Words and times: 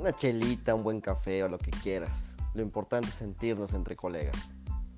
una 0.00 0.14
chelita, 0.14 0.74
un 0.74 0.82
buen 0.82 1.00
café 1.02 1.44
o 1.44 1.48
lo 1.48 1.58
que 1.58 1.70
quieras. 1.70 2.34
Lo 2.54 2.62
importante 2.62 3.08
es 3.08 3.14
sentirnos 3.14 3.74
entre 3.74 3.96
colegas. 3.96 4.34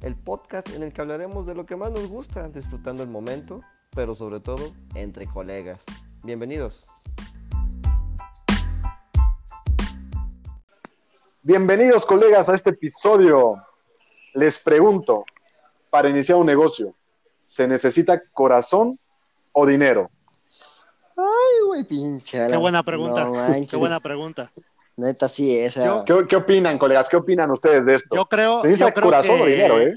El 0.00 0.14
podcast 0.14 0.68
en 0.70 0.84
el 0.84 0.92
que 0.92 1.00
hablaremos 1.00 1.44
de 1.44 1.56
lo 1.56 1.64
que 1.64 1.74
más 1.74 1.90
nos 1.90 2.06
gusta, 2.06 2.48
disfrutando 2.48 3.02
el 3.02 3.08
momento, 3.08 3.62
pero 3.96 4.14
sobre 4.14 4.38
todo 4.38 4.72
entre 4.94 5.26
colegas. 5.26 5.80
Bienvenidos. 6.22 6.84
Bienvenidos 11.42 12.06
colegas 12.06 12.48
a 12.48 12.54
este 12.54 12.70
episodio. 12.70 13.56
Les 14.34 14.56
pregunto, 14.60 15.24
para 15.90 16.08
iniciar 16.08 16.38
un 16.38 16.46
negocio, 16.46 16.94
¿se 17.46 17.66
necesita 17.66 18.22
corazón 18.32 19.00
o 19.50 19.66
dinero? 19.66 20.12
Ay, 21.16 21.66
güey, 21.66 21.84
pinche. 21.84 22.46
Qué 22.46 22.56
buena 22.56 22.84
pregunta. 22.84 23.28
Qué 23.68 23.76
buena 23.76 23.98
pregunta. 23.98 24.48
Neta, 24.96 25.28
sí, 25.28 25.56
esa. 25.56 26.04
¿Qué, 26.04 26.36
opinan, 26.36 26.78
colegas? 26.78 27.08
¿Qué 27.08 27.16
opinan 27.16 27.50
ustedes 27.50 27.86
de 27.86 27.94
esto? 27.96 28.14
Yo 28.14 28.26
creo. 28.26 28.60
¿Se 28.60 28.68
necesita 28.68 29.00
corazón 29.00 29.40
o 29.40 29.46
dinero, 29.46 29.78
eh? 29.80 29.94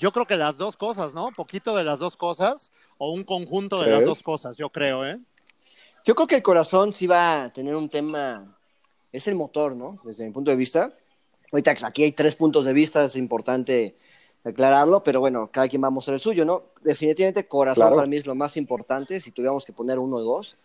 Yo 0.00 0.12
creo 0.12 0.26
que 0.26 0.36
las 0.36 0.56
dos 0.56 0.76
cosas, 0.76 1.14
¿no? 1.14 1.30
Poquito 1.36 1.76
de 1.76 1.84
las 1.84 1.98
dos 1.98 2.16
cosas 2.16 2.72
o 2.96 3.12
un 3.12 3.22
conjunto 3.22 3.80
de 3.82 3.90
las 3.90 4.04
dos 4.04 4.22
cosas, 4.22 4.56
yo 4.56 4.70
creo, 4.70 5.06
¿eh? 5.06 5.18
Yo 6.04 6.14
creo 6.14 6.26
que 6.26 6.36
el 6.36 6.42
corazón 6.42 6.92
sí 6.92 7.06
va 7.06 7.44
a 7.44 7.52
tener 7.52 7.76
un 7.76 7.88
tema. 7.88 8.56
Es 9.12 9.28
el 9.28 9.34
motor, 9.34 9.76
¿no? 9.76 10.00
Desde 10.04 10.24
mi 10.24 10.30
punto 10.30 10.50
de 10.50 10.56
vista. 10.56 10.92
Ahorita 11.52 11.74
aquí 11.82 12.04
hay 12.04 12.12
tres 12.12 12.34
puntos 12.36 12.64
de 12.64 12.72
vista, 12.72 13.04
es 13.04 13.16
importante 13.16 13.96
aclararlo, 14.44 15.02
pero 15.02 15.20
bueno, 15.20 15.50
cada 15.52 15.68
quien 15.68 15.82
va 15.82 15.88
a 15.88 15.90
mostrar 15.90 16.14
el 16.14 16.20
suyo, 16.20 16.44
¿no? 16.44 16.70
Definitivamente 16.80 17.46
corazón 17.46 17.94
para 17.94 18.06
mí 18.06 18.16
es 18.16 18.26
lo 18.26 18.34
más 18.34 18.56
importante, 18.56 19.20
si 19.20 19.32
tuviéramos 19.32 19.66
que 19.66 19.72
poner 19.72 19.98
uno 19.98 20.16
o 20.16 20.22
dos. 20.22 20.56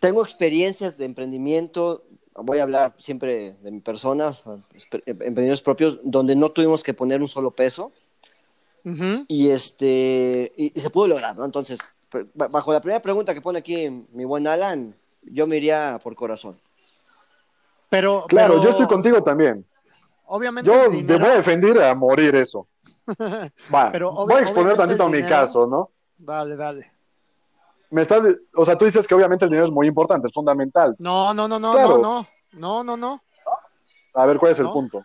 Tengo 0.00 0.22
experiencias 0.22 0.96
de 0.96 1.04
emprendimiento, 1.04 2.04
voy 2.34 2.58
a 2.58 2.62
hablar 2.62 2.94
siempre 2.98 3.54
de 3.62 3.70
mi 3.70 3.80
persona, 3.80 4.32
emprendedores 5.06 5.62
propios, 5.62 5.98
donde 6.02 6.36
no 6.36 6.50
tuvimos 6.50 6.82
que 6.82 6.94
poner 6.94 7.20
un 7.20 7.28
solo 7.28 7.50
peso. 7.50 7.92
Y 9.28 9.50
este 9.50 10.50
y, 10.56 10.70
se 10.80 10.88
pudo 10.88 11.08
lograr, 11.08 11.36
¿no? 11.36 11.44
Entonces, 11.44 11.78
bajo 12.34 12.72
la 12.72 12.80
primera 12.80 13.02
pregunta 13.02 13.34
que 13.34 13.42
pone 13.42 13.58
aquí 13.58 14.06
mi 14.12 14.24
buen 14.24 14.46
Alan, 14.46 14.94
yo 15.22 15.46
me 15.46 15.58
iría 15.58 16.00
por 16.02 16.14
corazón. 16.14 16.58
Pero, 17.90 18.24
claro, 18.28 18.62
yo 18.62 18.70
estoy 18.70 18.86
contigo 18.86 19.22
también. 19.22 19.66
Obviamente. 20.26 20.70
Yo 20.70 20.90
te 21.06 21.16
voy 21.18 21.28
a 21.28 21.36
defender 21.36 21.82
a 21.82 21.94
morir 21.94 22.34
eso. 22.34 22.66
Va, 23.74 23.90
voy 23.90 24.34
a 24.34 24.40
exponer 24.40 24.76
tantito 24.76 25.02
a 25.02 25.10
mi 25.10 25.22
caso, 25.22 25.66
¿no? 25.66 25.90
Dale, 26.16 26.56
dale. 26.56 26.92
Me 27.90 28.02
estás, 28.02 28.22
o 28.54 28.64
sea, 28.64 28.76
tú 28.76 28.84
dices 28.84 29.06
que 29.06 29.14
obviamente 29.14 29.44
el 29.44 29.50
dinero 29.50 29.66
es 29.66 29.72
muy 29.72 29.86
importante, 29.86 30.28
es 30.28 30.34
fundamental. 30.34 30.94
No, 30.98 31.32
no, 31.32 31.48
no, 31.48 31.58
no, 31.58 31.72
no, 31.72 31.98
no, 31.98 32.28
no, 32.52 32.84
no, 32.84 32.96
no. 32.96 33.22
A 34.14 34.26
ver, 34.26 34.38
¿cuál 34.38 34.52
es 34.52 34.58
el 34.58 34.68
punto? 34.70 35.04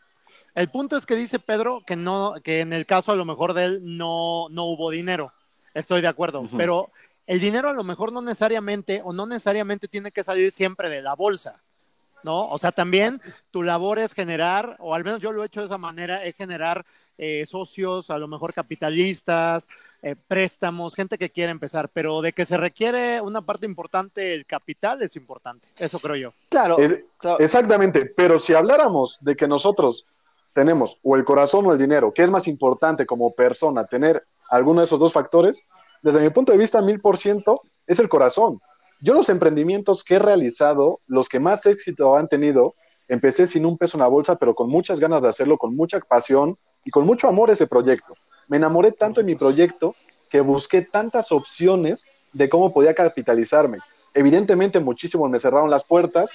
El 0.55 0.69
punto 0.69 0.95
es 0.95 1.05
que 1.05 1.15
dice 1.15 1.39
Pedro 1.39 1.81
que 1.85 1.95
no, 1.95 2.35
que 2.43 2.61
en 2.61 2.73
el 2.73 2.85
caso 2.85 3.11
a 3.11 3.15
lo 3.15 3.25
mejor 3.25 3.53
de 3.53 3.65
él 3.65 3.81
no, 3.83 4.47
no 4.49 4.65
hubo 4.65 4.89
dinero. 4.89 5.33
Estoy 5.73 6.01
de 6.01 6.07
acuerdo, 6.07 6.47
pero 6.55 6.91
el 7.25 7.39
dinero 7.39 7.69
a 7.69 7.73
lo 7.73 7.83
mejor 7.83 8.11
no 8.11 8.21
necesariamente 8.21 9.01
o 9.03 9.13
no 9.13 9.25
necesariamente 9.25 9.87
tiene 9.87 10.11
que 10.11 10.23
salir 10.23 10.51
siempre 10.51 10.89
de 10.89 11.01
la 11.01 11.15
bolsa. 11.15 11.63
¿No? 12.23 12.47
O 12.49 12.57
sea, 12.57 12.71
también 12.71 13.21
tu 13.51 13.63
labor 13.63 13.99
es 13.99 14.13
generar, 14.13 14.75
o 14.79 14.93
al 14.95 15.03
menos 15.03 15.21
yo 15.21 15.31
lo 15.31 15.43
he 15.43 15.47
hecho 15.47 15.61
de 15.61 15.67
esa 15.67 15.77
manera, 15.77 16.23
es 16.23 16.35
generar 16.35 16.85
eh, 17.17 17.45
socios, 17.45 18.09
a 18.09 18.17
lo 18.17 18.27
mejor 18.27 18.53
capitalistas, 18.53 19.67
eh, 20.01 20.15
préstamos, 20.15 20.95
gente 20.95 21.17
que 21.17 21.29
quiere 21.29 21.51
empezar, 21.51 21.89
pero 21.89 22.21
de 22.21 22.33
que 22.33 22.45
se 22.45 22.57
requiere 22.57 23.21
una 23.21 23.41
parte 23.41 23.65
importante, 23.65 24.33
el 24.33 24.45
capital 24.45 25.01
es 25.01 25.15
importante, 25.15 25.67
eso 25.77 25.99
creo 25.99 26.15
yo. 26.15 26.33
Claro, 26.49 26.77
Exactamente, 27.39 28.05
pero 28.05 28.39
si 28.39 28.53
habláramos 28.53 29.17
de 29.21 29.35
que 29.35 29.47
nosotros 29.47 30.07
tenemos 30.53 30.97
o 31.03 31.15
el 31.15 31.23
corazón 31.23 31.65
o 31.65 31.71
el 31.71 31.79
dinero, 31.79 32.13
¿qué 32.13 32.23
es 32.23 32.29
más 32.29 32.47
importante 32.47 33.05
como 33.05 33.33
persona, 33.33 33.85
tener 33.85 34.25
alguno 34.49 34.81
de 34.81 34.85
esos 34.85 34.99
dos 34.99 35.13
factores? 35.13 35.65
Desde 36.01 36.19
mi 36.19 36.29
punto 36.31 36.51
de 36.51 36.57
vista, 36.57 36.81
mil 36.81 36.99
por 36.99 37.17
ciento 37.17 37.61
es 37.87 37.99
el 37.99 38.09
corazón. 38.09 38.61
Yo 39.03 39.13
los 39.13 39.27
emprendimientos 39.27 40.01
que 40.01 40.15
he 40.15 40.19
realizado, 40.19 41.01
los 41.07 41.27
que 41.27 41.41
más 41.41 41.65
éxito 41.65 42.15
han 42.15 42.29
tenido, 42.29 42.73
empecé 43.09 43.47
sin 43.47 43.65
un 43.65 43.77
peso 43.77 43.97
en 43.97 44.01
la 44.01 44.07
bolsa, 44.07 44.37
pero 44.37 44.55
con 44.55 44.69
muchas 44.69 44.97
ganas 44.97 45.21
de 45.21 45.27
hacerlo, 45.27 45.57
con 45.57 45.75
mucha 45.75 45.99
pasión 45.99 46.57
y 46.85 46.89
con 46.89 47.05
mucho 47.05 47.27
amor 47.27 47.49
ese 47.49 47.67
proyecto. 47.67 48.13
Me 48.47 48.55
enamoré 48.55 48.93
tanto 48.93 49.19
en 49.19 49.25
mi 49.25 49.35
proyecto 49.35 49.93
que 50.29 50.39
busqué 50.39 50.83
tantas 50.83 51.33
opciones 51.33 52.05
de 52.31 52.47
cómo 52.47 52.71
podía 52.71 52.93
capitalizarme. 52.93 53.79
Evidentemente 54.13 54.79
muchísimos 54.79 55.29
me 55.29 55.41
cerraron 55.41 55.69
las 55.69 55.83
puertas, 55.83 56.29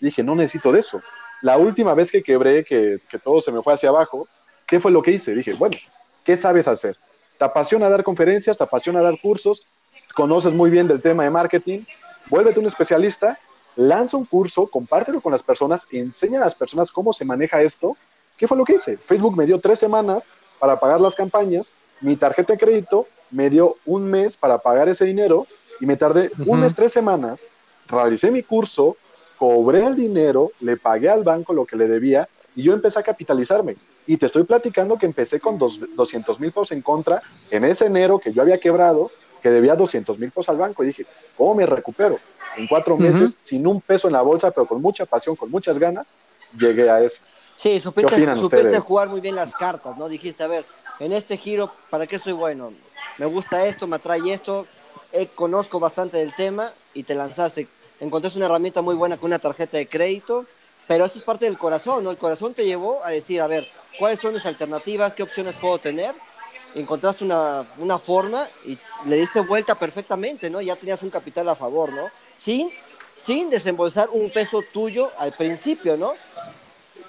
dije, 0.00 0.22
no 0.22 0.34
necesito 0.34 0.72
de 0.72 0.80
eso. 0.80 1.02
La 1.42 1.58
última 1.58 1.92
vez 1.92 2.10
que 2.10 2.22
quebré, 2.22 2.64
que, 2.64 3.00
que 3.06 3.18
todo 3.18 3.42
se 3.42 3.52
me 3.52 3.62
fue 3.62 3.74
hacia 3.74 3.90
abajo, 3.90 4.28
¿qué 4.66 4.80
fue 4.80 4.90
lo 4.90 5.02
que 5.02 5.10
hice? 5.10 5.34
Dije, 5.34 5.52
bueno, 5.52 5.76
¿qué 6.24 6.38
sabes 6.38 6.68
hacer? 6.68 6.96
¿Te 7.38 7.44
apasiona 7.44 7.90
dar 7.90 8.02
conferencias? 8.02 8.56
¿Te 8.56 8.64
apasiona 8.64 9.02
dar 9.02 9.20
cursos? 9.20 9.66
¿Conoces 10.14 10.54
muy 10.54 10.70
bien 10.70 10.88
del 10.88 11.02
tema 11.02 11.24
de 11.24 11.30
marketing? 11.30 11.82
Vuélvete 12.30 12.60
un 12.60 12.66
especialista, 12.66 13.38
lanza 13.76 14.16
un 14.16 14.24
curso, 14.24 14.66
compártelo 14.66 15.20
con 15.20 15.32
las 15.32 15.42
personas, 15.42 15.86
enseña 15.90 16.38
a 16.38 16.44
las 16.44 16.54
personas 16.54 16.90
cómo 16.90 17.12
se 17.12 17.24
maneja 17.24 17.62
esto. 17.62 17.96
¿Qué 18.36 18.48
fue 18.48 18.56
lo 18.56 18.64
que 18.64 18.74
hice? 18.74 18.96
Facebook 18.96 19.36
me 19.36 19.46
dio 19.46 19.60
tres 19.60 19.78
semanas 19.78 20.28
para 20.58 20.78
pagar 20.78 21.00
las 21.00 21.14
campañas, 21.14 21.72
mi 22.00 22.16
tarjeta 22.16 22.54
de 22.54 22.58
crédito 22.58 23.06
me 23.30 23.50
dio 23.50 23.76
un 23.84 24.04
mes 24.04 24.36
para 24.36 24.58
pagar 24.58 24.88
ese 24.88 25.04
dinero 25.04 25.46
y 25.80 25.86
me 25.86 25.96
tardé 25.96 26.30
un 26.46 26.60
mes, 26.60 26.74
tres 26.74 26.92
semanas, 26.92 27.40
realicé 27.88 28.30
mi 28.30 28.42
curso, 28.42 28.96
cobré 29.38 29.84
el 29.84 29.96
dinero, 29.96 30.52
le 30.60 30.76
pagué 30.76 31.08
al 31.08 31.24
banco 31.24 31.52
lo 31.52 31.64
que 31.64 31.76
le 31.76 31.88
debía 31.88 32.28
y 32.54 32.62
yo 32.62 32.72
empecé 32.72 32.98
a 33.00 33.02
capitalizarme. 33.02 33.76
Y 34.06 34.16
te 34.18 34.26
estoy 34.26 34.44
platicando 34.44 34.98
que 34.98 35.06
empecé 35.06 35.40
con 35.40 35.58
dos, 35.58 35.80
200 35.96 36.38
mil 36.38 36.52
pesos 36.52 36.72
en 36.72 36.82
contra 36.82 37.22
en 37.50 37.64
ese 37.64 37.86
enero 37.86 38.18
que 38.18 38.32
yo 38.32 38.42
había 38.42 38.58
quebrado 38.58 39.10
que 39.44 39.50
debía 39.50 39.76
200 39.76 40.18
mil 40.18 40.30
pesos 40.30 40.48
al 40.48 40.56
banco 40.56 40.82
y 40.82 40.86
dije, 40.86 41.04
¿cómo 41.36 41.54
me 41.54 41.66
recupero? 41.66 42.18
En 42.56 42.66
cuatro 42.66 42.96
meses, 42.96 43.36
sin 43.40 43.66
un 43.66 43.78
peso 43.82 44.06
en 44.06 44.14
la 44.14 44.22
bolsa, 44.22 44.50
pero 44.50 44.66
con 44.66 44.80
mucha 44.80 45.04
pasión, 45.04 45.36
con 45.36 45.50
muchas 45.50 45.78
ganas, 45.78 46.14
llegué 46.58 46.88
a 46.88 47.02
eso. 47.02 47.20
Sí, 47.54 47.78
supiste, 47.78 48.78
jugar 48.78 49.10
muy 49.10 49.20
bien 49.20 49.34
las 49.34 49.54
cartas, 49.54 49.98
¿no? 49.98 50.08
Dijiste, 50.08 50.42
a 50.42 50.46
ver, 50.46 50.64
en 50.98 51.12
este 51.12 51.36
giro, 51.36 51.70
¿para 51.90 52.06
qué 52.06 52.18
soy 52.18 52.32
bueno? 52.32 52.72
Me 53.18 53.26
gusta 53.26 53.66
esto, 53.66 53.86
me 53.86 53.96
atrae 53.96 54.32
esto, 54.32 54.66
eh, 55.12 55.28
conozco 55.34 55.78
bastante 55.78 56.16
del 56.16 56.34
tema 56.34 56.72
y 56.94 57.02
te 57.02 57.14
lanzaste. 57.14 57.68
Encontraste 58.00 58.38
una 58.38 58.46
herramienta 58.46 58.80
muy 58.80 58.94
buena 58.94 59.18
con 59.18 59.26
una 59.26 59.38
tarjeta 59.38 59.76
de 59.76 59.86
crédito, 59.86 60.46
pero 60.88 61.04
eso 61.04 61.18
es 61.18 61.22
parte 61.22 61.44
del 61.44 61.58
corazón, 61.58 62.02
¿no? 62.02 62.10
El 62.10 62.16
corazón 62.16 62.54
te 62.54 62.64
llevó 62.64 63.04
a 63.04 63.10
decir, 63.10 63.42
a 63.42 63.46
ver, 63.46 63.66
¿cuáles 63.98 64.20
son 64.20 64.32
mis 64.32 64.46
alternativas? 64.46 65.14
¿Qué 65.14 65.22
opciones 65.22 65.54
puedo 65.56 65.76
tener? 65.76 66.14
Encontraste 66.74 67.24
una, 67.24 67.66
una, 67.78 67.98
forma 67.98 68.46
y 68.64 68.76
le 69.06 69.16
diste 69.16 69.40
vuelta 69.40 69.74
perfectamente, 69.74 70.50
¿no? 70.50 70.60
Ya 70.60 70.76
tenías 70.76 71.02
un 71.02 71.10
capital 71.10 71.48
a 71.48 71.54
favor, 71.54 71.92
¿no? 71.92 72.08
Sin, 72.36 72.70
sin 73.14 73.48
desembolsar 73.50 74.08
un 74.12 74.30
peso 74.30 74.62
tuyo 74.72 75.10
al 75.18 75.32
principio, 75.32 75.96
¿no? 75.96 76.14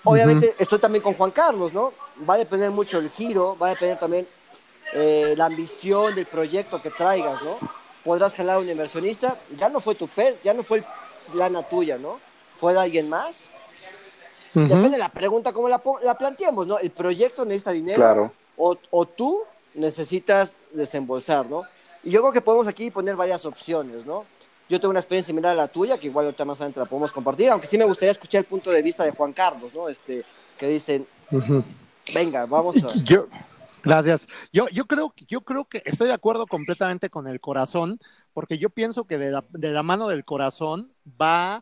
Obviamente 0.03 0.53
estoy 0.59 0.78
también 0.78 1.02
con 1.02 1.16
Juan 1.16 1.31
Carlos, 1.31 1.74
¿no? 1.74 1.94
Va 2.30 2.36
a 2.36 2.38
depender 2.38 2.70
mucho 2.70 3.00
el 3.00 3.09
giro, 3.09 3.58
va 3.58 3.68
a 3.68 3.70
depender 3.72 3.98
también 3.98 4.28
eh, 4.94 5.34
la 5.36 5.46
ambición 5.46 6.14
del 6.14 6.28
proyecto 6.28 6.80
que 6.82 6.92
traigas, 6.92 7.42
¿no? 7.42 7.58
Podrás 8.03 8.36
jalar 8.36 8.58
a 8.58 8.59
un 8.59 8.70
inversionista, 8.70 9.40
ya 9.58 9.68
no 9.68 9.80
fue 9.80 9.96
tu 9.96 10.08
pez, 10.08 10.40
ya 10.44 10.53
no 10.53 10.62
fue 10.62 10.84
lana 11.34 11.64
tuya, 11.64 11.97
¿no? 11.97 12.20
Fue 12.56 12.74
de 12.74 12.80
alguien 12.80 13.09
más. 13.09 13.50
Depende 14.53 14.92
de 14.92 14.97
la 15.00 15.09
pregunta, 15.09 15.52
cómo 15.52 15.68
la, 15.68 15.82
la 16.03 16.18
planteamos, 16.18 16.66
¿no? 16.66 16.78
El 16.78 16.92
proyecto 16.92 17.44
necesita 17.44 17.72
dinero. 17.72 17.97
Claro. 17.97 18.32
O, 18.56 18.78
o 18.92 19.06
tú 19.06 19.42
necesitas 19.75 20.58
desembolsar, 20.72 21.46
¿no? 21.46 21.63
Y 22.03 22.12
yo 22.12 22.22
creo 22.22 22.31
que 22.31 22.41
podemos 22.41 22.67
aquí 22.67 22.91
poner 22.91 23.16
varias 23.16 23.46
opciones, 23.46 24.05
¿no? 24.05 24.26
Yo 24.67 24.79
tengo 24.79 24.91
una 24.91 24.99
experiencia 24.99 25.32
similar 25.32 25.52
a 25.52 25.55
la 25.55 25.67
tuya, 25.67 25.97
que 25.97 26.08
igual 26.08 26.26
ahorita 26.26 26.46
más 26.46 26.59
adelante 26.59 26.79
la 26.79 26.85
podemos 26.85 27.11
compartir, 27.11 27.49
aunque 27.49 27.67
sí 27.67 27.78
me 27.78 27.85
gustaría 27.85 28.11
escuchar 28.11 28.40
el 28.40 28.46
punto 28.46 28.72
de 28.72 28.82
vista 28.82 29.03
de 29.03 29.11
Juan 29.11 29.34
Carlos, 29.34 29.73
¿no? 29.73 29.88
Este, 29.90 30.23
que 30.58 30.67
dicen, 30.67 31.05
venga, 32.14 32.46
vamos 32.46 32.84
a... 32.84 32.94
Yo, 33.03 33.28
gracias. 33.84 34.28
Yo, 34.52 34.67
yo, 34.70 34.85
creo, 34.85 35.14
yo 35.28 35.41
creo 35.41 35.66
que 35.66 35.84
estoy 35.85 36.08
de 36.08 36.14
acuerdo 36.14 36.47
completamente 36.47 37.09
con 37.09 37.28
el 37.28 37.40
corazón, 37.40 37.99
porque 38.34 38.58
yo 38.58 38.70
pienso 38.70 39.05
que 39.05 39.17
de 39.17 39.32
la, 39.32 39.44
de 39.52 39.72
la 39.72 39.84
mano 39.84 40.08
del 40.08 40.26
corazón 40.26 40.91
va 41.22 41.61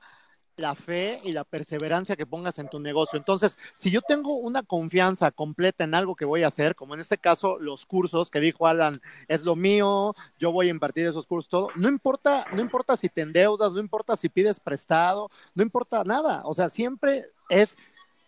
la 0.57 0.75
fe 0.75 1.19
y 1.23 1.31
la 1.31 1.43
perseverancia 1.43 2.15
que 2.15 2.25
pongas 2.25 2.59
en 2.59 2.69
tu 2.69 2.79
negocio. 2.79 3.17
Entonces, 3.17 3.57
si 3.73 3.89
yo 3.89 4.01
tengo 4.01 4.35
una 4.35 4.63
confianza 4.63 5.31
completa 5.31 5.83
en 5.83 5.95
algo 5.95 6.15
que 6.15 6.25
voy 6.25 6.43
a 6.43 6.47
hacer, 6.47 6.75
como 6.75 6.93
en 6.93 6.99
este 6.99 7.17
caso 7.17 7.57
los 7.59 7.85
cursos 7.85 8.29
que 8.29 8.39
dijo 8.39 8.67
Alan, 8.67 8.93
es 9.27 9.43
lo 9.43 9.55
mío, 9.55 10.15
yo 10.39 10.51
voy 10.51 10.67
a 10.67 10.71
impartir 10.71 11.07
esos 11.07 11.25
cursos, 11.25 11.49
todo, 11.49 11.69
no 11.75 11.89
importa, 11.89 12.45
no 12.53 12.61
importa 12.61 12.95
si 12.97 13.09
te 13.09 13.21
endeudas, 13.21 13.73
no 13.73 13.79
importa 13.79 14.15
si 14.15 14.29
pides 14.29 14.59
prestado, 14.59 15.31
no 15.55 15.63
importa 15.63 16.03
nada. 16.03 16.43
O 16.45 16.53
sea, 16.53 16.69
siempre 16.69 17.25
es 17.49 17.77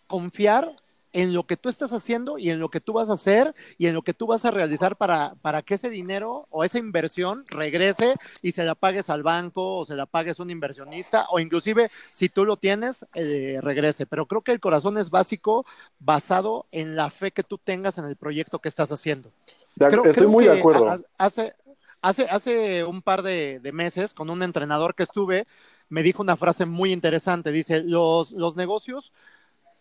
confiar 0.06 0.76
en 1.16 1.32
lo 1.32 1.44
que 1.44 1.56
tú 1.56 1.70
estás 1.70 1.94
haciendo 1.94 2.36
y 2.36 2.50
en 2.50 2.60
lo 2.60 2.68
que 2.68 2.78
tú 2.78 2.92
vas 2.92 3.08
a 3.08 3.14
hacer 3.14 3.54
y 3.78 3.86
en 3.86 3.94
lo 3.94 4.02
que 4.02 4.12
tú 4.12 4.26
vas 4.26 4.44
a 4.44 4.50
realizar 4.50 4.96
para, 4.96 5.34
para 5.40 5.62
que 5.62 5.76
ese 5.76 5.88
dinero 5.88 6.46
o 6.50 6.62
esa 6.62 6.78
inversión 6.78 7.42
regrese 7.52 8.16
y 8.42 8.52
se 8.52 8.64
la 8.64 8.74
pagues 8.74 9.08
al 9.08 9.22
banco 9.22 9.78
o 9.78 9.86
se 9.86 9.94
la 9.94 10.04
pagues 10.04 10.38
a 10.38 10.42
un 10.42 10.50
inversionista 10.50 11.26
o 11.30 11.40
inclusive 11.40 11.90
si 12.12 12.28
tú 12.28 12.44
lo 12.44 12.58
tienes, 12.58 13.06
eh, 13.14 13.60
regrese. 13.62 14.04
Pero 14.04 14.26
creo 14.26 14.42
que 14.42 14.52
el 14.52 14.60
corazón 14.60 14.98
es 14.98 15.08
básico 15.08 15.64
basado 15.98 16.66
en 16.70 16.96
la 16.96 17.08
fe 17.08 17.30
que 17.30 17.42
tú 17.42 17.56
tengas 17.56 17.96
en 17.96 18.04
el 18.04 18.16
proyecto 18.16 18.58
que 18.58 18.68
estás 18.68 18.92
haciendo. 18.92 19.32
estoy 19.80 20.26
muy 20.26 20.44
de 20.44 20.58
acuerdo. 20.58 21.02
Hace, 21.16 21.54
hace, 22.02 22.24
hace 22.24 22.84
un 22.84 23.00
par 23.00 23.22
de, 23.22 23.58
de 23.60 23.72
meses 23.72 24.12
con 24.12 24.28
un 24.28 24.42
entrenador 24.42 24.94
que 24.94 25.04
estuve, 25.04 25.46
me 25.88 26.02
dijo 26.02 26.22
una 26.22 26.36
frase 26.36 26.66
muy 26.66 26.92
interesante. 26.92 27.52
Dice, 27.52 27.82
los, 27.82 28.32
los 28.32 28.56
negocios 28.56 29.14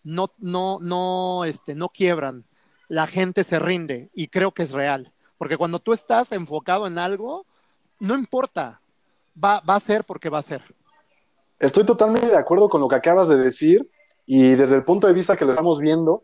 no, 0.06 0.32
no, 0.38 0.78
no, 0.80 1.44
este, 1.44 1.76
no 1.76 1.90
quiebran, 1.90 2.46
la 2.88 3.08
gente 3.08 3.44
se 3.44 3.60
rinde 3.60 4.10
y 4.14 4.28
creo 4.30 4.54
que 4.54 4.64
es 4.64 4.72
real. 4.72 5.12
Porque 5.38 5.58
cuando 5.58 5.80
tú 5.80 5.92
estás 5.92 6.32
enfocado 6.32 6.88
en 6.88 6.98
algo, 6.98 7.46
no 8.00 8.16
importa, 8.16 8.80
va, 9.44 9.60
va 9.60 9.76
a 9.76 9.80
ser 9.82 10.06
porque 10.06 10.30
va 10.30 10.38
a 10.38 10.44
ser. 10.44 10.64
Estoy 11.60 11.84
totalmente 11.84 12.28
de 12.28 12.38
acuerdo 12.38 12.70
con 12.70 12.80
lo 12.80 12.88
que 12.88 12.96
acabas 12.96 13.28
de 13.28 13.38
decir 13.38 13.90
y 14.26 14.52
desde 14.52 14.76
el 14.76 14.84
punto 14.84 15.08
de 15.08 15.14
vista 15.14 15.36
que 15.36 15.46
lo 15.46 15.52
estamos 15.52 15.80
viendo, 15.80 16.24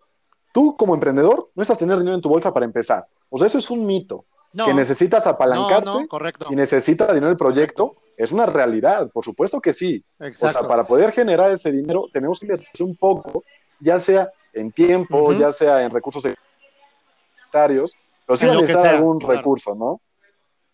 tú 0.53 0.77
como 0.77 0.93
emprendedor 0.93 1.49
no 1.55 1.61
estás 1.61 1.77
tener 1.77 1.97
dinero 1.97 2.15
en 2.15 2.21
tu 2.21 2.29
bolsa 2.29 2.53
para 2.53 2.65
empezar. 2.65 3.07
O 3.29 3.37
sea, 3.37 3.47
eso 3.47 3.57
es 3.57 3.69
un 3.69 3.85
mito. 3.85 4.25
que 4.53 4.73
necesitas 4.73 5.25
apalancarte 5.27 6.07
y 6.49 6.55
necesitas 6.55 7.07
dinero 7.09 7.27
en 7.27 7.31
el 7.31 7.37
proyecto 7.37 7.95
es 8.17 8.31
una 8.31 8.45
realidad, 8.45 9.09
por 9.11 9.25
supuesto 9.25 9.59
que 9.59 9.73
sí. 9.73 10.03
O 10.19 10.33
sea, 10.33 10.61
para 10.67 10.83
poder 10.83 11.11
generar 11.11 11.51
ese 11.51 11.71
dinero 11.71 12.07
tenemos 12.13 12.39
que 12.39 12.45
invertir 12.45 12.85
un 12.85 12.95
poco, 12.95 13.43
ya 13.81 13.99
sea 13.99 14.31
en 14.53 14.71
tiempo, 14.71 15.33
ya 15.33 15.51
sea 15.51 15.83
en 15.83 15.91
recursos 15.91 16.23
secundarios, 16.23 17.93
pero 18.25 18.37
sí 18.37 18.45
necesitas 18.45 18.85
algún 18.85 19.19
recurso, 19.19 19.75
¿no? 19.75 19.99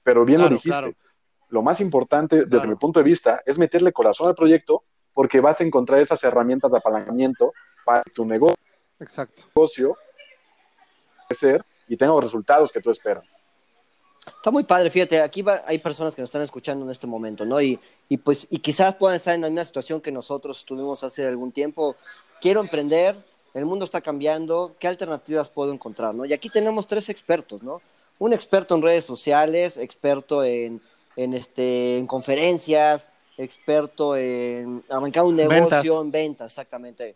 Pero 0.04 0.26
bien 0.26 0.42
lo 0.42 0.50
dijiste. 0.50 0.96
Lo 1.50 1.62
más 1.62 1.80
importante, 1.80 2.46
desde 2.46 2.68
mi 2.68 2.76
punto 2.76 3.00
de 3.00 3.06
vista, 3.06 3.42
es 3.46 3.58
meterle 3.58 3.94
corazón 3.94 4.28
al 4.28 4.36
proyecto 4.36 4.84
porque 5.14 5.40
vas 5.40 5.62
a 5.62 5.64
encontrar 5.64 6.00
esas 6.00 6.22
herramientas 6.24 6.72
de 6.72 6.78
apalancamiento 6.78 7.54
para 7.86 8.04
tu 8.14 8.26
negocio, 8.26 8.58
Exacto. 9.00 9.44
negocio 9.56 9.98
crecer 11.28 11.66
y 11.88 11.96
tenga 11.96 12.14
los 12.14 12.24
resultados 12.24 12.72
que 12.72 12.82
tú 12.82 12.92
esperas. 12.92 13.42
Está 14.26 14.52
muy 14.52 14.64
padre, 14.64 14.90
fíjate, 14.90 15.22
aquí 15.22 15.44
hay 15.66 15.80
personas 15.80 16.14
que 16.14 16.22
nos 16.22 16.30
están 16.30 16.42
escuchando 16.42 16.84
en 16.84 16.92
este 16.92 17.08
momento, 17.08 17.46
¿no? 17.46 17.62
Y, 17.62 17.80
y, 18.10 18.18
pues, 18.18 18.46
y 18.50 18.60
quizás 18.60 18.96
puedan 18.96 19.16
estar 19.16 19.34
en 19.34 19.42
la 19.42 19.48
misma 19.48 19.64
situación 19.64 20.02
que 20.02 20.12
nosotros 20.12 20.66
tuvimos 20.66 21.04
hace 21.04 21.26
algún 21.26 21.52
tiempo. 21.54 21.96
Quiero 22.40 22.62
emprender, 22.62 23.16
el 23.54 23.66
mundo 23.66 23.86
está 23.86 24.02
cambiando, 24.02 24.76
¿qué 24.80 24.88
alternativas 24.88 25.50
puedo 25.50 25.74
encontrar, 25.74 26.14
no? 26.14 26.26
Y 26.26 26.34
aquí 26.34 26.50
tenemos 26.50 26.88
tres 26.88 27.10
expertos, 27.10 27.64
¿no? 27.64 27.82
Un 28.20 28.34
experto 28.34 28.76
en 28.76 28.82
redes 28.82 29.06
sociales, 29.06 29.78
experto 29.78 30.44
en, 30.44 30.82
en, 31.16 31.34
este, 31.34 31.98
en 31.98 32.08
conferencias, 32.08 33.10
experto 33.38 34.16
en 34.16 34.84
arrancar 34.90 35.24
un 35.24 35.36
negocio, 35.36 36.02
en 36.02 36.12
ventas, 36.12 36.52
exactamente. 36.52 37.16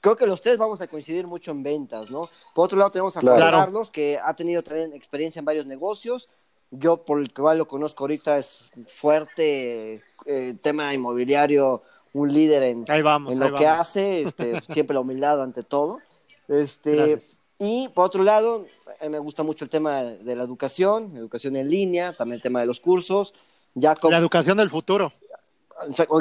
Creo 0.00 0.16
que 0.16 0.26
los 0.26 0.40
tres 0.40 0.58
vamos 0.58 0.80
a 0.80 0.86
coincidir 0.86 1.26
mucho 1.26 1.50
en 1.50 1.62
ventas, 1.62 2.10
¿no? 2.10 2.28
Por 2.54 2.66
otro 2.66 2.78
lado 2.78 2.90
tenemos 2.90 3.16
a 3.16 3.20
Carlos, 3.20 3.90
que 3.90 4.18
ha 4.22 4.34
tenido 4.34 4.62
también 4.62 4.92
experiencia 4.92 5.40
en 5.40 5.44
varios 5.44 5.66
negocios, 5.66 6.28
yo, 6.70 6.98
por 7.04 7.20
el 7.20 7.32
que 7.32 7.42
lo 7.42 7.66
conozco 7.66 8.04
ahorita, 8.04 8.38
es 8.38 8.70
fuerte 8.86 10.02
eh, 10.26 10.54
tema 10.60 10.92
inmobiliario, 10.92 11.82
un 12.12 12.32
líder 12.32 12.62
en, 12.62 12.84
en 12.88 13.38
lo 13.38 13.54
que 13.54 13.66
hace, 13.66 14.22
este, 14.22 14.60
siempre 14.70 14.94
la 14.94 15.00
humildad 15.00 15.42
ante 15.42 15.62
todo. 15.62 16.00
Este, 16.48 17.18
y 17.58 17.88
por 17.88 18.06
otro 18.06 18.22
lado, 18.22 18.66
eh, 19.00 19.08
me 19.08 19.18
gusta 19.18 19.42
mucho 19.42 19.64
el 19.64 19.70
tema 19.70 20.02
de 20.02 20.36
la 20.36 20.44
educación, 20.44 21.16
educación 21.16 21.56
en 21.56 21.68
línea, 21.68 22.12
también 22.14 22.36
el 22.36 22.42
tema 22.42 22.60
de 22.60 22.66
los 22.66 22.80
cursos. 22.80 23.34
Ya 23.74 23.94
La 24.02 24.16
educación 24.16 24.56
del 24.56 24.70
futuro 24.70 25.12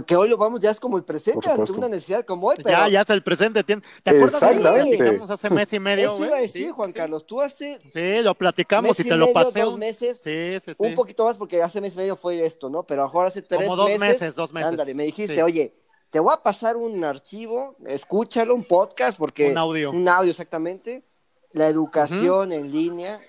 que 0.05 0.15
hoy 0.15 0.29
lo 0.29 0.37
vamos, 0.37 0.59
ya 0.61 0.71
es 0.71 0.79
como 0.79 0.97
el 0.97 1.03
presente 1.03 1.49
ante 1.49 1.71
una 1.71 1.87
necesidad 1.87 2.25
como 2.25 2.47
hoy. 2.47 2.57
Ya, 2.65 2.87
ya 2.89 3.01
es 3.01 3.09
el 3.09 3.23
presente. 3.23 3.63
¿Te 3.63 3.73
acuerdas 4.05 4.39
que 4.39 4.55
lo 4.55 4.73
platicamos 4.73 5.29
hace 5.29 5.49
mes 5.49 5.73
y 5.73 5.79
medio? 5.79 6.13
Eso 6.13 6.25
iba 6.25 6.37
a 6.37 6.41
decir, 6.41 6.71
Juan 6.71 6.91
Carlos. 6.91 7.25
Tú 7.25 7.41
hace. 7.41 7.79
Sí, 7.91 8.21
lo 8.21 8.35
platicamos 8.35 8.99
y 8.99 9.03
te 9.03 9.15
lo 9.15 9.33
pasé. 9.33 9.61
Dos 9.61 9.77
meses. 9.77 10.21
Sí, 10.23 10.59
sí, 10.63 10.73
sí. 10.73 10.83
Un 10.83 10.95
poquito 10.95 11.25
más 11.25 11.37
porque 11.37 11.61
hace 11.61 11.81
mes 11.81 11.95
y 11.95 11.97
medio 11.97 12.15
fue 12.15 12.45
esto, 12.45 12.69
¿no? 12.69 12.83
Pero 12.83 13.03
a 13.03 13.05
mejor 13.05 13.27
hace 13.27 13.41
tres 13.41 13.61
como 13.61 13.75
dos 13.75 13.97
meses. 13.99 14.35
dos 14.35 14.53
meses. 14.53 14.69
Ándale, 14.69 14.93
me 14.93 15.03
dijiste, 15.03 15.41
oye, 15.41 15.73
te 16.09 16.19
voy 16.19 16.33
a 16.33 16.41
pasar 16.41 16.77
un 16.77 17.03
archivo, 17.03 17.75
escúchalo, 17.85 18.55
un 18.55 18.63
podcast, 18.63 19.17
porque. 19.17 19.51
Un 19.51 19.57
audio. 19.57 19.91
Un 19.91 20.07
audio, 20.07 20.31
exactamente. 20.31 21.03
La 21.51 21.67
educación 21.67 22.51
en 22.51 22.71
línea 22.71 23.19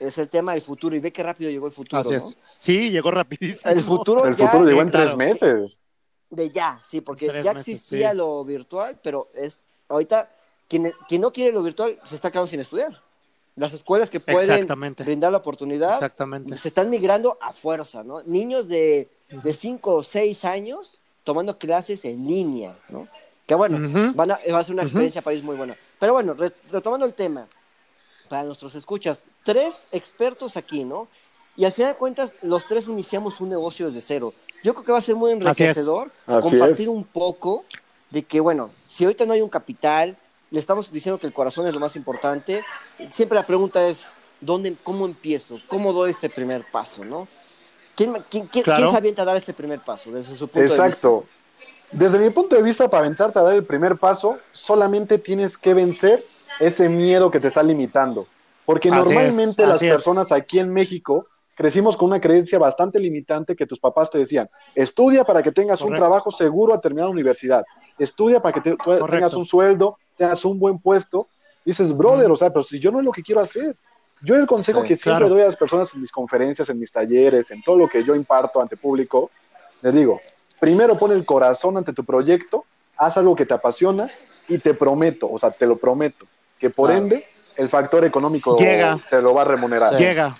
es 0.00 0.18
el 0.18 0.28
tema 0.28 0.52
del 0.52 0.62
futuro 0.62 0.94
y 0.96 1.00
ve 1.00 1.12
qué 1.12 1.22
rápido 1.22 1.50
llegó 1.50 1.66
el 1.66 1.72
futuro. 1.72 2.00
Así 2.00 2.14
es. 2.14 2.36
Sí, 2.56 2.90
llegó 2.90 3.10
rapidísimo. 3.10 3.72
El 3.72 3.80
futuro, 3.80 4.24
el 4.26 4.34
futuro 4.34 4.64
llegó 4.64 4.82
en 4.82 4.90
tres 4.90 5.16
meses. 5.16 5.86
De 6.30 6.50
ya, 6.50 6.80
sí, 6.84 7.00
porque 7.00 7.26
ya 7.42 7.52
existía 7.52 8.12
lo 8.12 8.44
virtual, 8.44 8.98
pero 9.02 9.28
es 9.34 9.62
ahorita 9.88 10.28
quien, 10.68 10.92
quien, 11.08 11.20
no 11.20 11.32
quiere 11.32 11.52
lo 11.52 11.62
virtual 11.62 11.98
se 12.04 12.16
está 12.16 12.30
quedando 12.30 12.48
sin 12.48 12.60
estudiar. 12.60 13.00
Las 13.56 13.72
escuelas 13.72 14.10
que 14.10 14.18
pueden 14.18 14.66
brindar 14.98 15.30
la 15.30 15.38
oportunidad 15.38 16.00
se 16.56 16.68
están 16.68 16.90
migrando 16.90 17.38
a 17.40 17.52
fuerza, 17.52 18.02
¿no? 18.02 18.20
Niños 18.24 18.66
de 18.66 19.08
5 19.30 19.94
o 19.94 20.02
6 20.02 20.44
años 20.44 21.00
tomando 21.22 21.56
clases 21.58 22.04
en 22.04 22.26
línea, 22.26 22.76
¿no? 22.88 23.08
Que 23.46 23.54
bueno, 23.54 24.12
van 24.14 24.32
a, 24.32 24.38
va 24.52 24.58
a 24.58 24.64
ser 24.64 24.74
una 24.74 24.82
experiencia 24.82 25.22
para 25.22 25.34
ellos 25.34 25.44
muy 25.44 25.56
buena. 25.56 25.76
Pero 25.98 26.14
bueno, 26.14 26.34
retomando 26.70 27.06
el 27.06 27.14
tema, 27.14 27.46
para 28.34 28.42
nuestros 28.42 28.74
escuchas, 28.74 29.22
tres 29.44 29.84
expertos 29.92 30.56
aquí, 30.56 30.82
¿no? 30.82 31.06
Y 31.56 31.66
al 31.66 31.70
final 31.70 31.92
de 31.92 31.98
cuentas, 31.98 32.34
los 32.42 32.66
tres 32.66 32.88
iniciamos 32.88 33.40
un 33.40 33.48
negocio 33.48 33.86
desde 33.86 34.00
cero. 34.00 34.34
Yo 34.64 34.74
creo 34.74 34.84
que 34.84 34.90
va 34.90 34.98
a 34.98 35.02
ser 35.02 35.14
muy 35.14 35.30
enriquecedor 35.30 36.10
compartir 36.26 36.88
un 36.88 37.04
poco 37.04 37.64
de 38.10 38.24
que, 38.24 38.40
bueno, 38.40 38.70
si 38.86 39.04
ahorita 39.04 39.24
no 39.24 39.34
hay 39.34 39.40
un 39.40 39.48
capital, 39.48 40.16
le 40.50 40.58
estamos 40.58 40.90
diciendo 40.90 41.20
que 41.20 41.28
el 41.28 41.32
corazón 41.32 41.68
es 41.68 41.74
lo 41.74 41.78
más 41.78 41.94
importante, 41.94 42.64
siempre 43.12 43.36
la 43.36 43.46
pregunta 43.46 43.86
es, 43.86 44.10
¿dónde, 44.40 44.74
¿cómo 44.82 45.04
empiezo? 45.04 45.60
¿Cómo 45.68 45.92
doy 45.92 46.10
este 46.10 46.28
primer 46.28 46.68
paso? 46.72 47.04
¿no? 47.04 47.28
¿Quién, 47.94 48.14
quién, 48.28 48.48
quién, 48.48 48.64
se 48.64 48.96
avienta 48.96 49.22
a 49.22 49.26
dar 49.26 49.36
este 49.36 49.54
primer 49.54 49.78
paso 49.78 50.10
desde 50.10 50.34
su 50.34 50.48
punto 50.48 50.66
Exacto. 50.66 51.24
de 51.60 51.66
vista? 51.66 51.86
Desde 51.92 52.18
mi 52.18 52.30
punto 52.30 52.56
de 52.56 52.62
vista, 52.64 52.90
para 52.90 53.04
aventarte 53.04 53.38
a 53.38 53.42
dar 53.42 53.54
el 53.54 53.64
primer 53.64 53.96
paso, 53.96 54.38
solamente 54.52 55.18
tienes 55.18 55.56
que 55.56 55.72
vencer 55.72 56.26
ese 56.60 56.88
miedo 56.88 57.30
que 57.30 57.40
te 57.40 57.48
está 57.48 57.62
limitando. 57.62 58.26
Porque 58.64 58.90
normalmente 58.90 59.66
las 59.66 59.78
personas 59.78 60.32
aquí 60.32 60.58
en 60.58 60.72
México 60.72 61.26
crecimos 61.54 61.96
con 61.96 62.08
una 62.08 62.20
creencia 62.20 62.58
bastante 62.58 62.98
limitante 62.98 63.54
que 63.54 63.66
tus 63.66 63.78
papás 63.78 64.10
te 64.10 64.18
decían, 64.18 64.48
estudia 64.74 65.24
para 65.24 65.42
que 65.42 65.52
tengas 65.52 65.82
un 65.82 65.94
trabajo 65.94 66.30
seguro 66.30 66.74
al 66.74 66.80
terminar 66.80 67.06
la 67.06 67.12
universidad, 67.12 67.64
estudia 67.98 68.40
para 68.40 68.60
que 68.60 68.76
tengas 69.08 69.34
un 69.34 69.46
sueldo, 69.46 69.98
tengas 70.16 70.44
un 70.44 70.58
buen 70.58 70.78
puesto. 70.78 71.28
dices, 71.64 71.96
brother, 71.96 72.30
o 72.30 72.36
sea, 72.36 72.50
pero 72.50 72.64
si 72.64 72.78
yo 72.78 72.90
no 72.90 72.98
es 72.98 73.04
lo 73.04 73.12
que 73.12 73.22
quiero 73.22 73.40
hacer. 73.40 73.76
Yo 74.22 74.36
el 74.36 74.46
consejo 74.46 74.82
que 74.82 74.96
siempre 74.96 75.28
doy 75.28 75.42
a 75.42 75.46
las 75.46 75.56
personas 75.56 75.92
en 75.94 76.00
mis 76.00 76.10
conferencias, 76.10 76.68
en 76.70 76.78
mis 76.78 76.90
talleres, 76.90 77.50
en 77.50 77.62
todo 77.62 77.76
lo 77.76 77.88
que 77.88 78.02
yo 78.04 78.14
imparto 78.14 78.60
ante 78.60 78.76
público, 78.76 79.30
les 79.82 79.92
digo, 79.92 80.18
primero 80.58 80.96
pon 80.96 81.12
el 81.12 81.26
corazón 81.26 81.76
ante 81.76 81.92
tu 81.92 82.04
proyecto, 82.04 82.64
haz 82.96 83.18
algo 83.18 83.36
que 83.36 83.44
te 83.44 83.52
apasiona 83.52 84.10
y 84.48 84.58
te 84.58 84.72
prometo, 84.72 85.30
o 85.30 85.38
sea, 85.38 85.50
te 85.50 85.66
lo 85.66 85.76
prometo, 85.76 86.26
que 86.64 86.70
por 86.70 86.90
ende 86.90 87.26
el 87.56 87.68
factor 87.68 88.06
económico 88.06 88.56
te 88.56 89.20
lo 89.20 89.34
va 89.34 89.42
a 89.42 89.44
remunerar. 89.44 89.94
Llega. 89.98 90.34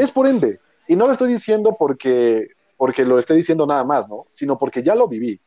Es, 0.00 0.10
por 0.10 0.26
ende. 0.26 0.60
Y 0.88 0.96
no 0.96 1.06
lo 1.06 1.12
estoy 1.12 1.30
diciendo 1.30 1.76
porque, 1.78 2.48
porque 2.78 3.04
lo 3.04 3.18
esté 3.18 3.34
diciendo 3.34 3.66
nada 3.66 3.84
más, 3.84 4.08
¿no? 4.08 4.28
Sino 4.32 4.58
porque 4.58 4.82
ya 4.82 4.94
lo 4.94 5.06
viví. 5.06 5.38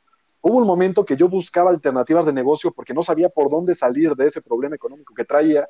Hubo 0.41 0.57
un 0.57 0.67
momento 0.67 1.03
que 1.03 1.17
yo 1.17 1.27
buscaba 1.27 1.71
alternativas 1.71 2.27
de 2.27 2.33
negocio 2.33 2.71
porque 2.71 2.93
no 2.93 3.01
sabía 3.01 3.29
por 3.29 3.49
dónde 3.49 3.73
salir 3.73 4.15
de 4.15 4.27
ese 4.27 4.41
problema 4.41 4.75
económico 4.75 5.15
que 5.15 5.25
traía. 5.25 5.67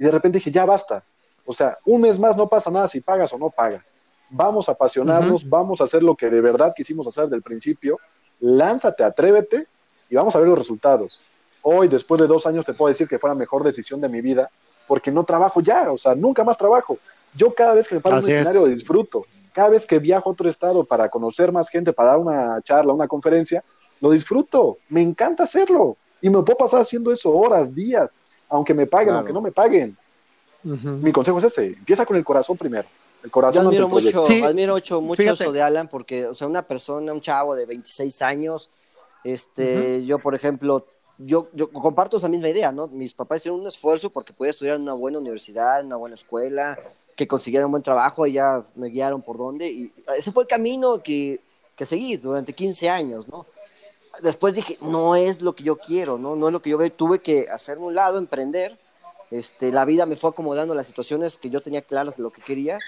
Y 0.00 0.02
de 0.02 0.10
repente 0.10 0.38
dije, 0.38 0.50
ya 0.50 0.64
basta. 0.64 1.04
O 1.46 1.54
sea, 1.54 1.78
un 1.86 2.00
mes 2.00 2.18
más 2.18 2.36
no 2.36 2.48
pasa 2.48 2.72
nada 2.72 2.88
si 2.88 3.00
pagas 3.00 3.32
o 3.32 3.38
no 3.38 3.50
pagas. 3.50 3.92
Vamos 4.30 4.68
a 4.68 4.72
apasionarnos, 4.72 5.48
vamos 5.48 5.80
a 5.80 5.84
hacer 5.84 6.02
lo 6.02 6.16
que 6.16 6.28
de 6.28 6.40
verdad 6.40 6.72
quisimos 6.74 7.06
hacer 7.06 7.28
del 7.28 7.42
principio. 7.42 8.00
Lánzate, 8.40 9.04
atrévete 9.04 9.68
y 10.08 10.16
vamos 10.16 10.34
a 10.34 10.40
ver 10.40 10.48
los 10.48 10.58
resultados. 10.58 11.20
Hoy, 11.62 11.88
después 11.88 12.20
de 12.20 12.26
dos 12.26 12.46
años, 12.46 12.64
te 12.64 12.74
puedo 12.74 12.88
decir 12.88 13.08
que 13.08 13.18
fue 13.18 13.30
la 13.30 13.34
mejor 13.34 13.62
decisión 13.64 14.00
de 14.00 14.08
mi 14.08 14.20
vida 14.20 14.50
porque 14.86 15.12
no 15.12 15.22
trabajo 15.22 15.60
ya, 15.60 15.92
o 15.92 15.98
sea, 15.98 16.14
nunca 16.14 16.42
más 16.42 16.58
trabajo. 16.58 16.98
Yo 17.34 17.54
cada 17.54 17.74
vez 17.74 17.86
que 17.86 17.94
me 17.94 18.00
paro 18.00 18.18
en 18.18 18.24
un 18.24 18.30
escenario 18.30 18.66
disfruto. 18.66 19.24
Cada 19.52 19.68
vez 19.68 19.86
que 19.86 19.98
viajo 19.98 20.28
a 20.28 20.32
otro 20.32 20.48
estado 20.48 20.84
para 20.84 21.08
conocer 21.08 21.52
más 21.52 21.68
gente, 21.68 21.92
para 21.92 22.10
dar 22.10 22.18
una 22.18 22.60
charla, 22.62 22.92
una 22.92 23.06
conferencia, 23.06 23.62
lo 24.00 24.10
disfruto. 24.10 24.78
Me 24.88 25.00
encanta 25.00 25.44
hacerlo. 25.44 25.96
Y 26.20 26.28
me 26.28 26.42
puedo 26.42 26.56
pasar 26.56 26.80
haciendo 26.80 27.12
eso 27.12 27.32
horas, 27.32 27.74
días, 27.74 28.10
aunque 28.48 28.74
me 28.74 28.86
paguen, 28.86 29.14
aunque 29.14 29.32
no 29.32 29.40
me 29.40 29.52
paguen. 29.52 29.96
Mi 30.62 31.12
consejo 31.12 31.38
es 31.38 31.44
ese, 31.44 31.66
empieza 31.66 32.04
con 32.04 32.16
el 32.16 32.24
corazón 32.24 32.56
primero. 32.56 32.88
El 33.22 33.30
corazón 33.30 33.62
Yo 33.62 33.68
admiro 33.68 33.88
mucho, 33.88 34.22
admiro 34.44 34.74
mucho, 34.74 35.00
mucho 35.00 35.22
eso 35.22 35.52
de 35.52 35.62
Alan, 35.62 35.88
porque, 35.88 36.26
o 36.26 36.34
sea, 36.34 36.46
una 36.46 36.62
persona, 36.62 37.12
un 37.12 37.20
chavo 37.20 37.54
de 37.54 37.66
26 37.66 38.22
años, 38.22 38.70
este, 39.24 40.04
yo, 40.04 40.18
por 40.18 40.34
ejemplo, 40.34 40.86
yo, 41.22 41.48
yo 41.52 41.70
comparto 41.70 42.16
esa 42.16 42.28
misma 42.28 42.48
idea, 42.48 42.72
¿no? 42.72 42.86
Mis 42.88 43.12
papás 43.12 43.40
hicieron 43.40 43.60
un 43.60 43.66
esfuerzo 43.66 44.10
porque 44.10 44.32
podía 44.32 44.50
estudiar 44.50 44.76
en 44.76 44.82
una 44.82 44.94
buena 44.94 45.18
universidad, 45.18 45.80
en 45.80 45.86
una 45.86 45.96
buena 45.96 46.14
escuela, 46.14 46.78
que 47.14 47.28
consiguiera 47.28 47.66
un 47.66 47.72
buen 47.72 47.82
trabajo 47.82 48.26
y 48.26 48.32
ya 48.32 48.64
me 48.74 48.88
guiaron 48.88 49.20
por 49.20 49.36
dónde. 49.36 49.70
Y 49.70 49.92
ese 50.16 50.32
fue 50.32 50.44
el 50.44 50.48
camino 50.48 51.02
que, 51.02 51.38
que 51.76 51.84
seguí 51.84 52.16
durante 52.16 52.54
15 52.54 52.88
años, 52.88 53.28
¿no? 53.28 53.46
Después 54.22 54.54
dije, 54.54 54.78
no 54.80 55.14
es 55.14 55.42
lo 55.42 55.54
que 55.54 55.62
yo 55.62 55.76
quiero, 55.76 56.18
¿no? 56.18 56.36
No 56.36 56.48
es 56.48 56.52
lo 56.52 56.62
que 56.62 56.70
yo 56.70 56.78
veo. 56.78 56.90
Tuve 56.90 57.20
que 57.20 57.46
hacerme 57.50 57.84
un 57.86 57.94
lado, 57.94 58.18
emprender. 58.18 58.78
Este, 59.30 59.70
la 59.70 59.84
vida 59.84 60.06
me 60.06 60.16
fue 60.16 60.30
acomodando 60.30 60.74
las 60.74 60.86
situaciones 60.86 61.38
que 61.38 61.50
yo 61.50 61.60
tenía 61.60 61.82
claras 61.82 62.16
de 62.16 62.22
lo 62.22 62.30
que 62.30 62.42
quería. 62.42 62.78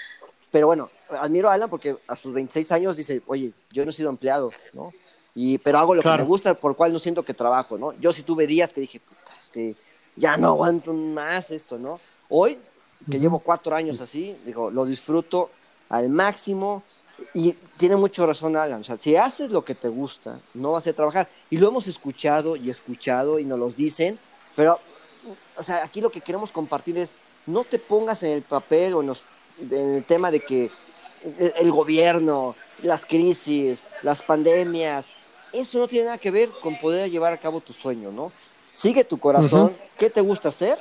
Pero 0.51 0.67
bueno, 0.67 0.89
admiro 1.09 1.49
a 1.49 1.53
Alan 1.53 1.69
porque 1.69 1.97
a 2.07 2.15
sus 2.15 2.33
26 2.33 2.71
años 2.71 2.97
dice, 2.97 3.21
oye, 3.27 3.53
yo 3.71 3.85
no 3.85 3.91
he 3.91 3.93
sido 3.93 4.09
empleado, 4.09 4.51
¿no? 4.73 4.91
Y, 5.35 5.57
pero 5.57 5.79
hago 5.79 5.95
lo 5.95 6.01
que 6.01 6.09
me 6.09 6.23
gusta, 6.23 6.53
por 6.53 6.75
cual 6.75 6.93
no 6.93 6.99
siento 6.99 7.23
que 7.23 7.33
trabajo, 7.33 7.77
¿no? 7.77 7.93
Yo 7.93 8.13
sí 8.13 8.23
tuve 8.23 8.45
días 8.45 8.71
que 8.71 8.81
dije, 8.81 9.01
este, 9.35 9.75
ya 10.15 10.37
no 10.37 10.49
aguanto 10.49 10.93
más 10.93 11.49
esto, 11.51 11.77
¿no? 11.77 11.99
Hoy 12.29 12.59
que 13.09 13.19
llevo 13.19 13.39
cuatro 13.39 13.75
años 13.75 13.99
así, 13.99 14.37
digo, 14.45 14.71
lo 14.71 14.85
disfruto 14.85 15.49
al 15.89 16.09
máximo 16.09 16.83
y 17.33 17.53
tiene 17.77 17.95
mucho 17.95 18.25
razón 18.25 18.55
Alan, 18.55 18.81
o 18.81 18.83
sea, 18.83 18.97
si 18.97 19.15
haces 19.15 19.51
lo 19.51 19.63
que 19.63 19.75
te 19.75 19.87
gusta, 19.87 20.39
no 20.53 20.71
vas 20.71 20.87
a 20.87 20.93
trabajar. 20.93 21.29
Y 21.49 21.57
lo 21.57 21.67
hemos 21.67 21.87
escuchado 21.87 22.55
y 22.55 22.69
escuchado 22.69 23.39
y 23.39 23.45
nos 23.45 23.59
lo 23.59 23.69
dicen, 23.69 24.17
pero, 24.55 24.79
o 25.57 25.63
sea, 25.63 25.83
aquí 25.83 26.01
lo 26.01 26.09
que 26.09 26.21
queremos 26.21 26.51
compartir 26.51 26.97
es, 26.97 27.17
no 27.45 27.63
te 27.63 27.77
pongas 27.77 28.23
en 28.23 28.31
el 28.31 28.41
papel 28.41 28.93
o 28.93 29.03
en, 29.03 29.11
en 29.69 29.95
el 29.95 30.03
tema 30.05 30.31
de 30.31 30.39
que 30.39 30.71
el 31.57 31.71
gobierno, 31.71 32.55
las 32.81 33.05
crisis, 33.05 33.79
las 34.01 34.21
pandemias, 34.21 35.11
eso 35.53 35.79
no 35.79 35.87
tiene 35.87 36.05
nada 36.05 36.17
que 36.17 36.31
ver 36.31 36.49
con 36.61 36.77
poder 36.77 37.09
llevar 37.09 37.33
a 37.33 37.37
cabo 37.37 37.61
tu 37.61 37.73
sueño, 37.73 38.11
¿no? 38.11 38.31
Sigue 38.69 39.03
tu 39.03 39.19
corazón, 39.19 39.75
¿qué 39.97 40.09
te 40.09 40.21
gusta 40.21 40.49
hacer? 40.49 40.79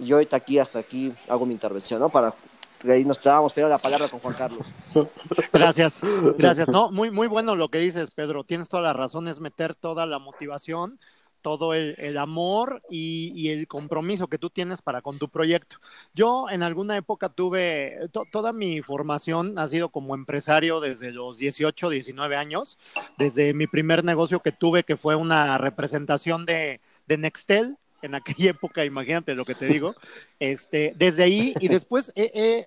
yo 0.00 0.16
ahorita 0.16 0.36
aquí, 0.36 0.58
hasta 0.58 0.78
aquí, 0.78 1.12
hago 1.28 1.46
mi 1.46 1.52
intervención, 1.52 2.00
¿no? 2.00 2.08
Para 2.08 2.32
ahí 2.88 3.04
nos 3.04 3.18
quedábamos 3.18 3.52
pero 3.52 3.68
la 3.68 3.78
palabra 3.78 4.08
con 4.08 4.20
Juan 4.20 4.34
Carlos. 4.34 4.66
Gracias, 5.52 6.00
gracias. 6.36 6.68
No, 6.68 6.90
muy, 6.90 7.10
muy 7.10 7.26
bueno 7.26 7.54
lo 7.56 7.68
que 7.68 7.78
dices, 7.78 8.10
Pedro. 8.10 8.44
Tienes 8.44 8.68
toda 8.68 8.82
la 8.82 8.92
razón, 8.92 9.28
es 9.28 9.40
meter 9.40 9.74
toda 9.74 10.06
la 10.06 10.18
motivación, 10.18 10.98
todo 11.46 11.74
el, 11.74 12.18
amor 12.18 12.82
y, 12.90 13.50
el 13.50 13.68
compromiso 13.68 14.26
que 14.26 14.36
tú 14.36 14.50
tienes 14.50 14.82
para 14.82 15.00
con 15.00 15.16
tu 15.16 15.28
proyecto. 15.28 15.76
Yo 16.12 16.46
en 16.50 16.64
alguna 16.64 16.96
época 16.96 17.28
tuve, 17.28 18.00
toda 18.32 18.52
mi 18.52 18.82
formación 18.82 19.56
ha 19.56 19.68
sido 19.68 19.90
como 19.90 20.16
empresario 20.16 20.80
desde 20.80 21.12
los 21.12 21.38
18, 21.38 21.88
19 21.88 22.36
años, 22.36 22.78
desde 23.16 23.54
mi 23.54 23.68
primer 23.68 24.02
negocio 24.02 24.40
que 24.40 24.50
tuve, 24.50 24.82
que 24.82 24.96
fue 24.96 25.14
una 25.14 25.56
representación 25.56 26.46
de, 26.46 26.80
de 27.06 27.16
Nextel, 27.16 27.76
en 28.02 28.16
aquella 28.16 28.50
época, 28.50 28.84
imagínate 28.84 29.36
lo 29.36 29.44
que 29.44 29.54
te 29.54 29.66
digo, 29.66 29.94
este, 30.40 30.94
desde 30.96 31.22
ahí 31.22 31.54
y 31.60 31.68
después 31.68 32.12
eh, 32.16 32.66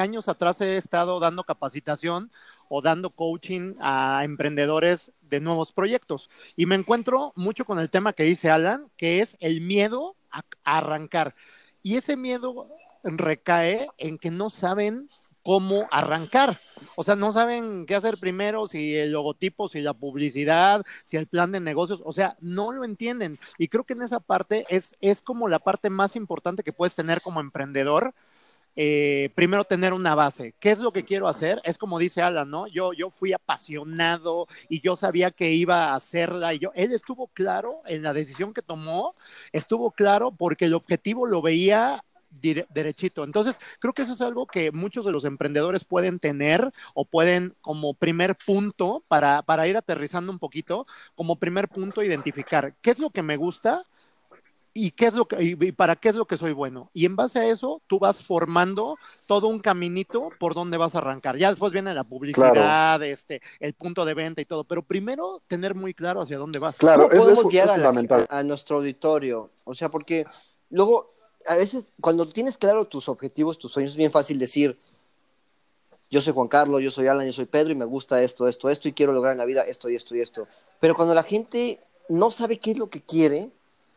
años 0.00 0.26
atrás 0.30 0.62
he 0.62 0.78
estado 0.78 1.20
dando 1.20 1.44
capacitación 1.44 2.30
o 2.72 2.80
dando 2.80 3.10
coaching 3.10 3.74
a 3.80 4.22
emprendedores 4.24 5.12
de 5.20 5.40
nuevos 5.40 5.72
proyectos 5.72 6.30
y 6.54 6.66
me 6.66 6.76
encuentro 6.76 7.32
mucho 7.34 7.64
con 7.64 7.80
el 7.80 7.90
tema 7.90 8.12
que 8.12 8.22
dice 8.22 8.48
Alan, 8.48 8.86
que 8.96 9.20
es 9.20 9.36
el 9.40 9.60
miedo 9.60 10.16
a 10.30 10.44
arrancar. 10.62 11.34
Y 11.82 11.96
ese 11.96 12.16
miedo 12.16 12.68
recae 13.02 13.88
en 13.98 14.18
que 14.18 14.30
no 14.30 14.50
saben 14.50 15.08
cómo 15.42 15.88
arrancar. 15.90 16.58
O 16.96 17.02
sea, 17.02 17.16
no 17.16 17.32
saben 17.32 17.86
qué 17.86 17.96
hacer 17.96 18.18
primero, 18.18 18.68
si 18.68 18.94
el 18.94 19.10
logotipo, 19.10 19.68
si 19.68 19.80
la 19.80 19.94
publicidad, 19.94 20.84
si 21.02 21.16
el 21.16 21.26
plan 21.26 21.50
de 21.50 21.58
negocios, 21.58 22.02
o 22.04 22.12
sea, 22.12 22.36
no 22.40 22.70
lo 22.70 22.84
entienden. 22.84 23.38
Y 23.58 23.66
creo 23.66 23.84
que 23.84 23.94
en 23.94 24.02
esa 24.02 24.20
parte 24.20 24.64
es, 24.68 24.96
es 25.00 25.22
como 25.22 25.48
la 25.48 25.58
parte 25.58 25.90
más 25.90 26.14
importante 26.14 26.62
que 26.62 26.72
puedes 26.72 26.94
tener 26.94 27.20
como 27.20 27.40
emprendedor. 27.40 28.14
Eh, 28.76 29.30
primero 29.34 29.64
tener 29.64 29.92
una 29.92 30.14
base. 30.14 30.54
¿Qué 30.60 30.70
es 30.70 30.78
lo 30.78 30.92
que 30.92 31.04
quiero 31.04 31.28
hacer? 31.28 31.60
Es 31.64 31.76
como 31.78 31.98
dice 31.98 32.22
Alan, 32.22 32.50
¿no? 32.50 32.66
Yo, 32.66 32.92
yo 32.92 33.10
fui 33.10 33.32
apasionado 33.32 34.46
y 34.68 34.80
yo 34.80 34.96
sabía 34.96 35.30
que 35.30 35.52
iba 35.52 35.86
a 35.86 35.94
hacerla 35.94 36.54
y 36.54 36.60
yo, 36.60 36.70
él 36.74 36.92
estuvo 36.92 37.28
claro 37.28 37.82
en 37.86 38.02
la 38.02 38.12
decisión 38.12 38.54
que 38.54 38.62
tomó, 38.62 39.14
estuvo 39.52 39.90
claro 39.90 40.32
porque 40.32 40.66
el 40.66 40.74
objetivo 40.74 41.26
lo 41.26 41.42
veía 41.42 42.04
derechito. 42.30 43.24
Entonces, 43.24 43.60
creo 43.80 43.92
que 43.92 44.02
eso 44.02 44.12
es 44.12 44.20
algo 44.20 44.46
que 44.46 44.70
muchos 44.70 45.04
de 45.04 45.12
los 45.12 45.24
emprendedores 45.24 45.84
pueden 45.84 46.18
tener 46.18 46.72
o 46.94 47.04
pueden 47.04 47.54
como 47.60 47.94
primer 47.94 48.36
punto 48.36 49.04
para, 49.08 49.42
para 49.42 49.66
ir 49.66 49.76
aterrizando 49.76 50.30
un 50.30 50.38
poquito, 50.38 50.86
como 51.14 51.36
primer 51.36 51.68
punto 51.68 52.02
identificar 52.02 52.74
qué 52.80 52.90
es 52.90 52.98
lo 52.98 53.10
que 53.10 53.22
me 53.22 53.36
gusta 53.36 53.84
y 54.72 54.92
qué 54.92 55.06
es 55.06 55.14
lo 55.14 55.26
que 55.26 55.42
y 55.42 55.72
para 55.72 55.96
qué 55.96 56.10
es 56.10 56.16
lo 56.16 56.26
que 56.26 56.36
soy 56.36 56.52
bueno. 56.52 56.90
Y 56.92 57.06
en 57.06 57.16
base 57.16 57.38
a 57.40 57.48
eso, 57.48 57.82
tú 57.86 57.98
vas 57.98 58.22
formando 58.22 58.96
todo 59.26 59.48
un 59.48 59.58
caminito 59.58 60.30
por 60.38 60.54
donde 60.54 60.76
vas 60.76 60.94
a 60.94 60.98
arrancar. 60.98 61.36
Ya 61.36 61.50
después 61.50 61.72
viene 61.72 61.92
la 61.94 62.04
publicidad, 62.04 63.02
este, 63.02 63.40
el 63.58 63.74
punto 63.74 64.04
de 64.04 64.14
venta 64.14 64.40
y 64.40 64.44
todo, 64.44 64.64
pero 64.64 64.82
primero 64.82 65.42
tener 65.48 65.74
muy 65.74 65.94
claro 65.94 66.20
hacia 66.20 66.38
dónde 66.38 66.58
vas. 66.58 66.78
Claro, 66.78 67.08
¿Cómo 67.08 67.22
podemos 67.22 67.48
guiar 67.48 67.70
a, 67.70 68.38
a 68.38 68.42
nuestro 68.42 68.76
auditorio? 68.76 69.50
O 69.64 69.74
sea, 69.74 69.90
porque 69.90 70.24
luego 70.70 71.14
a 71.46 71.56
veces 71.56 71.92
cuando 72.00 72.26
tienes 72.26 72.58
claro 72.58 72.86
tus 72.86 73.08
objetivos, 73.08 73.58
tus 73.58 73.72
sueños, 73.72 73.92
es 73.92 73.96
bien 73.96 74.12
fácil 74.12 74.38
decir, 74.38 74.78
yo 76.10 76.20
soy 76.20 76.32
Juan 76.32 76.48
Carlos, 76.48 76.82
yo 76.82 76.90
soy 76.90 77.06
Alan, 77.06 77.26
yo 77.26 77.32
soy 77.32 77.44
Pedro 77.46 77.72
y 77.72 77.76
me 77.76 77.84
gusta 77.84 78.22
esto, 78.22 78.48
esto, 78.48 78.68
esto 78.68 78.88
y 78.88 78.92
quiero 78.92 79.12
lograr 79.12 79.32
en 79.32 79.38
la 79.38 79.44
vida 79.44 79.62
esto 79.62 79.88
y 79.88 79.94
esto 79.94 80.16
y 80.16 80.20
esto. 80.20 80.46
Pero 80.80 80.94
cuando 80.94 81.14
la 81.14 81.22
gente 81.22 81.80
no 82.08 82.30
sabe 82.30 82.58
qué 82.58 82.72
es 82.72 82.78
lo 82.78 82.90
que 82.90 83.00
quiere, 83.00 83.50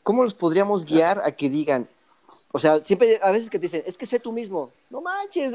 ¿cómo 0.04 0.24
los 0.24 0.34
podríamos 0.34 0.86
guiar 0.86 1.22
a 1.24 1.32
que 1.32 1.50
digan? 1.50 1.88
O 2.52 2.60
sea, 2.60 2.84
siempre 2.86 3.20
a 3.22 3.32
veces 3.32 3.50
que 3.50 3.58
te 3.58 3.64
dicen, 3.64 3.84
es 3.86 3.98
que 3.98 4.06
sé 4.06 4.20
tú 4.20 4.32
mismo. 4.32 4.72
No 4.90 5.02
manches, 5.02 5.54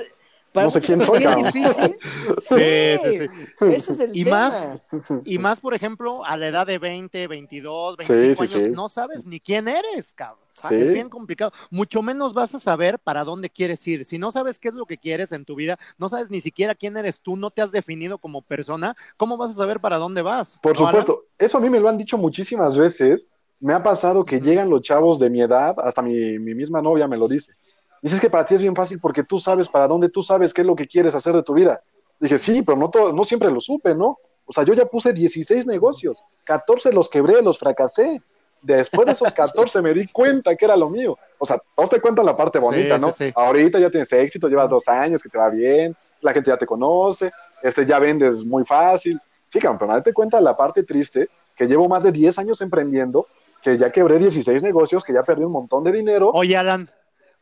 no 0.54 0.70
sé 0.70 0.80
quién 0.80 1.00
soy. 1.00 1.20
difícil. 1.20 1.96
Sí, 2.40 2.96
sí, 3.04 3.18
sí. 3.18 3.66
Ese 3.66 3.92
es 3.92 4.00
el 4.00 4.16
y 4.16 4.24
Más, 4.24 4.80
y 5.24 5.38
más, 5.38 5.60
por 5.60 5.74
ejemplo, 5.74 6.24
a 6.24 6.36
la 6.36 6.48
edad 6.48 6.66
de 6.66 6.78
20, 6.78 7.26
22, 7.26 7.96
25 7.96 8.42
años, 8.42 8.76
no 8.76 8.88
sabes 8.88 9.26
ni 9.26 9.40
quién 9.40 9.68
eres, 9.68 10.14
cabrón. 10.14 10.48
Es 10.70 10.92
bien 10.92 11.08
complicado. 11.08 11.52
Mucho 11.70 12.02
menos 12.02 12.34
vas 12.34 12.54
a 12.54 12.58
saber 12.58 12.98
para 12.98 13.22
dónde 13.22 13.48
quieres 13.48 13.86
ir. 13.86 14.04
Si 14.04 14.18
no 14.18 14.30
sabes 14.30 14.58
qué 14.58 14.68
es 14.68 14.74
lo 14.74 14.86
que 14.86 14.98
quieres 14.98 15.30
en 15.32 15.44
tu 15.44 15.54
vida, 15.54 15.78
no 15.98 16.08
sabes 16.08 16.30
ni 16.30 16.40
siquiera 16.40 16.74
quién 16.74 16.96
eres 16.96 17.20
tú, 17.20 17.36
no 17.36 17.50
te 17.50 17.62
has 17.62 17.70
definido 17.70 18.18
como 18.18 18.42
persona, 18.42 18.96
¿cómo 19.16 19.36
vas 19.36 19.50
a 19.50 19.54
saber 19.54 19.78
para 19.78 19.98
dónde 19.98 20.22
vas? 20.22 20.58
Por 20.60 20.76
supuesto. 20.76 21.24
Eso 21.38 21.58
a 21.58 21.60
mí 21.60 21.70
me 21.70 21.78
lo 21.78 21.88
han 21.88 21.98
dicho 21.98 22.18
muchísimas 22.18 22.76
veces. 22.76 23.28
Me 23.60 23.72
ha 23.72 23.82
pasado 23.82 24.24
que 24.24 24.40
llegan 24.40 24.70
los 24.70 24.82
chavos 24.82 25.18
de 25.18 25.30
mi 25.30 25.40
edad, 25.40 25.74
hasta 25.78 26.02
mi, 26.02 26.38
mi 26.38 26.54
misma 26.54 26.80
novia 26.80 27.08
me 27.08 27.16
lo 27.16 27.26
dice 27.26 27.54
Dices 28.00 28.20
que 28.20 28.30
para 28.30 28.44
ti 28.44 28.54
es 28.54 28.62
bien 28.62 28.76
fácil 28.76 29.00
porque 29.00 29.24
tú 29.24 29.40
sabes 29.40 29.68
para 29.68 29.88
dónde, 29.88 30.08
tú 30.08 30.22
sabes 30.22 30.54
qué 30.54 30.60
es 30.60 30.66
lo 30.66 30.76
que 30.76 30.86
quieres 30.86 31.14
hacer 31.14 31.34
de 31.34 31.42
tu 31.42 31.54
vida. 31.54 31.82
Dije, 32.20 32.38
sí, 32.38 32.62
pero 32.62 32.78
no, 32.78 32.90
todo, 32.90 33.12
no 33.12 33.24
siempre 33.24 33.50
lo 33.50 33.60
supe, 33.60 33.94
¿no? 33.94 34.18
O 34.46 34.52
sea, 34.52 34.64
yo 34.64 34.74
ya 34.74 34.86
puse 34.86 35.12
16 35.12 35.66
negocios, 35.66 36.24
14 36.44 36.92
los 36.92 37.08
quebré, 37.08 37.42
los 37.42 37.58
fracasé. 37.58 38.22
Después 38.62 39.06
de 39.06 39.12
esos 39.12 39.32
14 39.34 39.82
me 39.82 39.92
di 39.92 40.06
cuenta 40.08 40.54
que 40.56 40.64
era 40.64 40.76
lo 40.76 40.88
mío. 40.88 41.18
O 41.38 41.46
sea, 41.46 41.60
todos 41.76 41.90
te 41.90 42.00
cuentan 42.00 42.26
la 42.26 42.36
parte 42.36 42.58
bonita, 42.58 42.98
¿no? 42.98 43.12
Ahorita 43.34 43.78
ya 43.78 43.90
tienes 43.90 44.12
éxito, 44.12 44.48
llevas 44.48 44.70
dos 44.70 44.88
años, 44.88 45.22
que 45.22 45.28
te 45.28 45.38
va 45.38 45.50
bien, 45.50 45.96
la 46.20 46.32
gente 46.32 46.50
ya 46.50 46.56
te 46.56 46.66
conoce, 46.66 47.30
este, 47.62 47.84
ya 47.84 47.98
vendes 47.98 48.44
muy 48.44 48.64
fácil. 48.64 49.20
Sí, 49.48 49.58
campeón, 49.58 49.90
date 49.90 50.12
cuenta 50.12 50.40
la 50.40 50.56
parte 50.56 50.82
triste, 50.82 51.28
que 51.56 51.66
llevo 51.66 51.88
más 51.88 52.02
de 52.02 52.12
10 52.12 52.38
años 52.38 52.60
emprendiendo, 52.60 53.26
que 53.62 53.78
ya 53.78 53.90
quebré 53.90 54.18
16 54.18 54.62
negocios, 54.62 55.04
que 55.04 55.12
ya 55.12 55.22
perdí 55.22 55.44
un 55.44 55.52
montón 55.52 55.84
de 55.84 55.92
dinero. 55.92 56.30
Oye, 56.32 56.56
Alan, 56.56 56.90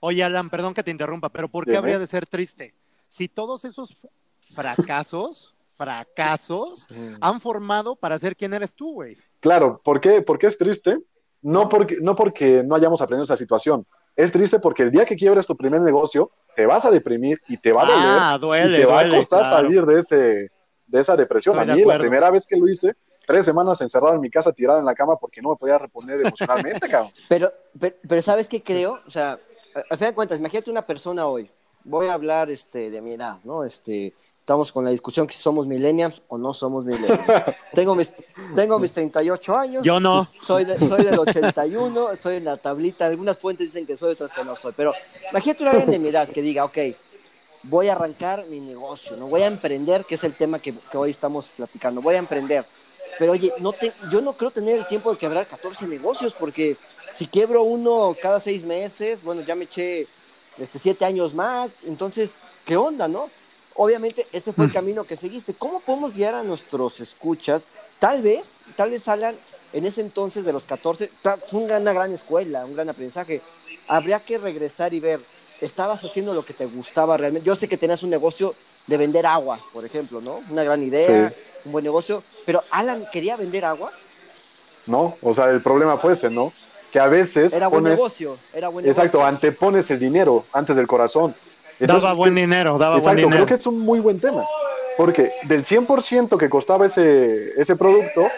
Oye, 0.00 0.22
Alan, 0.22 0.50
perdón 0.50 0.74
que 0.74 0.82
te 0.82 0.90
interrumpa, 0.90 1.30
pero 1.30 1.48
¿por 1.48 1.64
qué 1.64 1.76
habría 1.76 1.98
de 1.98 2.06
ser 2.06 2.26
triste? 2.26 2.74
Si 3.08 3.28
todos 3.28 3.64
esos 3.64 3.96
fracasos, 4.54 5.54
fracasos, 5.76 6.86
han 7.20 7.40
formado 7.40 7.96
para 7.96 8.18
ser 8.18 8.36
quien 8.36 8.54
eres 8.54 8.74
tú, 8.74 8.94
güey. 8.94 9.16
Claro, 9.40 9.80
¿por 9.84 10.00
qué, 10.00 10.22
¿por 10.22 10.38
qué 10.38 10.48
es 10.48 10.58
triste? 10.58 10.98
No 11.42 11.68
porque, 11.68 11.98
no 12.00 12.14
porque 12.14 12.62
no 12.64 12.74
hayamos 12.74 13.00
aprendido 13.00 13.24
esa 13.24 13.36
situación. 13.36 13.86
Es 14.14 14.32
triste 14.32 14.58
porque 14.58 14.82
el 14.82 14.90
día 14.90 15.04
que 15.04 15.16
quiebres 15.16 15.46
tu 15.46 15.56
primer 15.56 15.80
negocio, 15.80 16.30
te 16.54 16.64
vas 16.64 16.84
a 16.84 16.90
deprimir 16.90 17.40
y 17.48 17.58
te 17.58 17.72
va 17.72 17.82
a 17.82 17.86
doler. 17.86 18.18
Ah, 18.20 18.38
duele, 18.40 18.78
y 18.78 18.80
te 18.80 18.86
va 18.86 19.00
a 19.00 19.10
costar 19.10 19.44
salir 19.44 19.84
de, 19.84 20.00
ese, 20.00 20.50
de 20.86 21.00
esa 21.00 21.16
depresión. 21.16 21.58
a 21.58 21.64
mí, 21.64 21.84
la 21.84 21.98
primera 21.98 22.30
vez 22.30 22.46
que 22.46 22.56
lo 22.56 22.66
hice, 22.68 22.94
tres 23.26 23.44
semanas 23.44 23.80
encerrado 23.80 24.14
en 24.14 24.20
mi 24.20 24.30
casa, 24.30 24.52
tirado 24.52 24.78
en 24.78 24.86
la 24.86 24.94
cama 24.94 25.16
porque 25.16 25.42
no 25.42 25.50
me 25.50 25.56
podía 25.56 25.76
reponer 25.76 26.20
emocionalmente, 26.20 26.88
cabrón. 26.88 27.12
Pero, 27.28 27.52
pero, 27.78 27.96
pero, 28.08 28.22
¿sabes 28.22 28.48
qué 28.48 28.62
creo? 28.62 29.00
O 29.06 29.10
sea, 29.10 29.38
a 29.90 29.96
fin 29.96 30.08
de 30.08 30.14
cuentas, 30.14 30.38
imagínate 30.38 30.70
una 30.70 30.86
persona 30.86 31.26
hoy, 31.26 31.50
voy 31.84 32.06
a 32.08 32.14
hablar 32.14 32.50
este, 32.50 32.90
de 32.90 33.00
mi 33.02 33.12
edad, 33.12 33.38
¿no? 33.44 33.64
Este, 33.64 34.14
estamos 34.40 34.70
con 34.70 34.84
la 34.84 34.90
discusión 34.90 35.26
que 35.26 35.34
si 35.34 35.40
somos 35.40 35.66
millennials 35.66 36.22
o 36.28 36.38
no 36.38 36.54
somos 36.54 36.84
millennials. 36.84 37.20
tengo, 37.74 37.94
mis, 37.94 38.14
tengo 38.54 38.78
mis 38.78 38.92
38 38.92 39.56
años. 39.56 39.82
Yo 39.84 39.98
no. 39.98 40.28
Soy, 40.40 40.64
soy 40.78 41.04
del 41.04 41.18
81, 41.18 42.12
estoy 42.12 42.36
en 42.36 42.44
la 42.44 42.56
tablita. 42.56 43.06
Algunas 43.06 43.38
fuentes 43.38 43.66
dicen 43.66 43.86
que 43.86 43.96
soy, 43.96 44.12
otras 44.12 44.32
que 44.32 44.44
no 44.44 44.54
soy. 44.54 44.72
Pero 44.76 44.92
imagínate 45.30 45.62
una 45.64 45.72
vez 45.72 45.86
de 45.86 45.98
mi 45.98 46.08
edad 46.08 46.28
que 46.28 46.42
diga, 46.42 46.64
ok, 46.64 46.78
voy 47.64 47.88
a 47.88 47.92
arrancar 47.92 48.46
mi 48.46 48.60
negocio, 48.60 49.16
¿no? 49.16 49.26
Voy 49.26 49.42
a 49.42 49.46
emprender, 49.46 50.04
que 50.04 50.14
es 50.14 50.24
el 50.24 50.34
tema 50.34 50.60
que, 50.60 50.72
que 50.72 50.96
hoy 50.96 51.10
estamos 51.10 51.50
platicando. 51.50 52.00
Voy 52.00 52.14
a 52.14 52.18
emprender. 52.18 52.64
Pero 53.18 53.32
oye, 53.32 53.52
no 53.58 53.72
te, 53.72 53.92
yo 54.10 54.20
no 54.20 54.34
creo 54.34 54.50
tener 54.50 54.76
el 54.76 54.86
tiempo 54.86 55.10
de 55.10 55.18
quebrar 55.18 55.46
14 55.46 55.86
negocios, 55.86 56.34
porque 56.38 56.76
si 57.12 57.26
quiebro 57.26 57.62
uno 57.62 58.16
cada 58.20 58.40
seis 58.40 58.64
meses, 58.64 59.22
bueno, 59.22 59.42
ya 59.42 59.54
me 59.54 59.64
eché 59.64 60.06
este, 60.58 60.78
siete 60.78 61.04
años 61.04 61.34
más, 61.34 61.70
entonces, 61.84 62.34
¿qué 62.64 62.76
onda, 62.76 63.08
no? 63.08 63.30
Obviamente, 63.74 64.26
ese 64.32 64.52
fue 64.52 64.64
el 64.64 64.70
mm. 64.70 64.74
camino 64.74 65.04
que 65.04 65.16
seguiste. 65.16 65.54
¿Cómo 65.54 65.80
podemos 65.80 66.16
guiar 66.16 66.34
a 66.34 66.42
nuestros 66.42 67.00
escuchas? 67.00 67.66
Tal 67.98 68.22
vez, 68.22 68.56
tal 68.74 68.90
vez 68.90 69.02
salgan 69.02 69.36
en 69.72 69.84
ese 69.84 70.00
entonces 70.00 70.44
de 70.44 70.52
los 70.52 70.64
14, 70.64 71.10
fue 71.46 71.60
una 71.60 71.92
gran 71.92 72.12
escuela, 72.12 72.64
un 72.64 72.74
gran 72.74 72.88
aprendizaje. 72.88 73.42
Habría 73.88 74.20
que 74.20 74.38
regresar 74.38 74.94
y 74.94 75.00
ver, 75.00 75.20
¿estabas 75.60 76.02
haciendo 76.04 76.32
lo 76.32 76.44
que 76.44 76.54
te 76.54 76.64
gustaba 76.64 77.16
realmente? 77.16 77.46
Yo 77.46 77.54
sé 77.54 77.68
que 77.68 77.76
tenías 77.76 78.02
un 78.02 78.10
negocio 78.10 78.54
de 78.86 78.96
vender 78.96 79.26
agua, 79.26 79.60
por 79.72 79.84
ejemplo, 79.84 80.20
¿no? 80.20 80.40
Una 80.48 80.62
gran 80.62 80.82
idea, 80.82 81.32
un 81.64 81.72
buen 81.72 81.84
negocio, 81.84 82.22
pero 82.44 82.62
Alan 82.70 83.06
quería 83.12 83.36
vender 83.36 83.64
agua. 83.64 83.92
No, 84.86 85.16
o 85.20 85.34
sea, 85.34 85.46
el 85.46 85.60
problema 85.62 85.98
fue 85.98 86.12
ese, 86.12 86.30
¿no? 86.30 86.52
Que 86.92 87.00
a 87.00 87.08
veces... 87.08 87.52
Era 87.52 87.66
buen 87.66 87.84
negocio, 87.84 88.38
era 88.54 88.68
buen 88.68 88.86
Exacto, 88.86 89.24
antepones 89.24 89.90
el 89.90 89.98
dinero 89.98 90.44
antes 90.52 90.76
del 90.76 90.86
corazón. 90.86 91.34
daba 91.80 92.12
buen 92.12 92.34
dinero, 92.34 92.78
daba 92.78 92.98
buen 92.98 93.16
dinero. 93.16 93.34
creo 93.34 93.46
que 93.46 93.54
es 93.54 93.66
un 93.66 93.80
muy 93.80 93.98
buen 93.98 94.20
tema. 94.20 94.44
Porque 94.96 95.32
del 95.42 95.64
100% 95.64 96.38
que 96.38 96.48
costaba 96.48 96.86
ese, 96.86 97.60
ese 97.60 97.76
producto, 97.76 98.28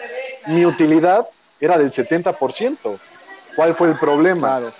mi 0.47 0.65
utilidad 0.65 1.27
era 1.61 1.77
del 1.77 1.91
70%. 1.91 2.99
¿Cuál 3.55 3.75
fue 3.75 3.89
el 3.89 3.99
problema? 3.99 4.73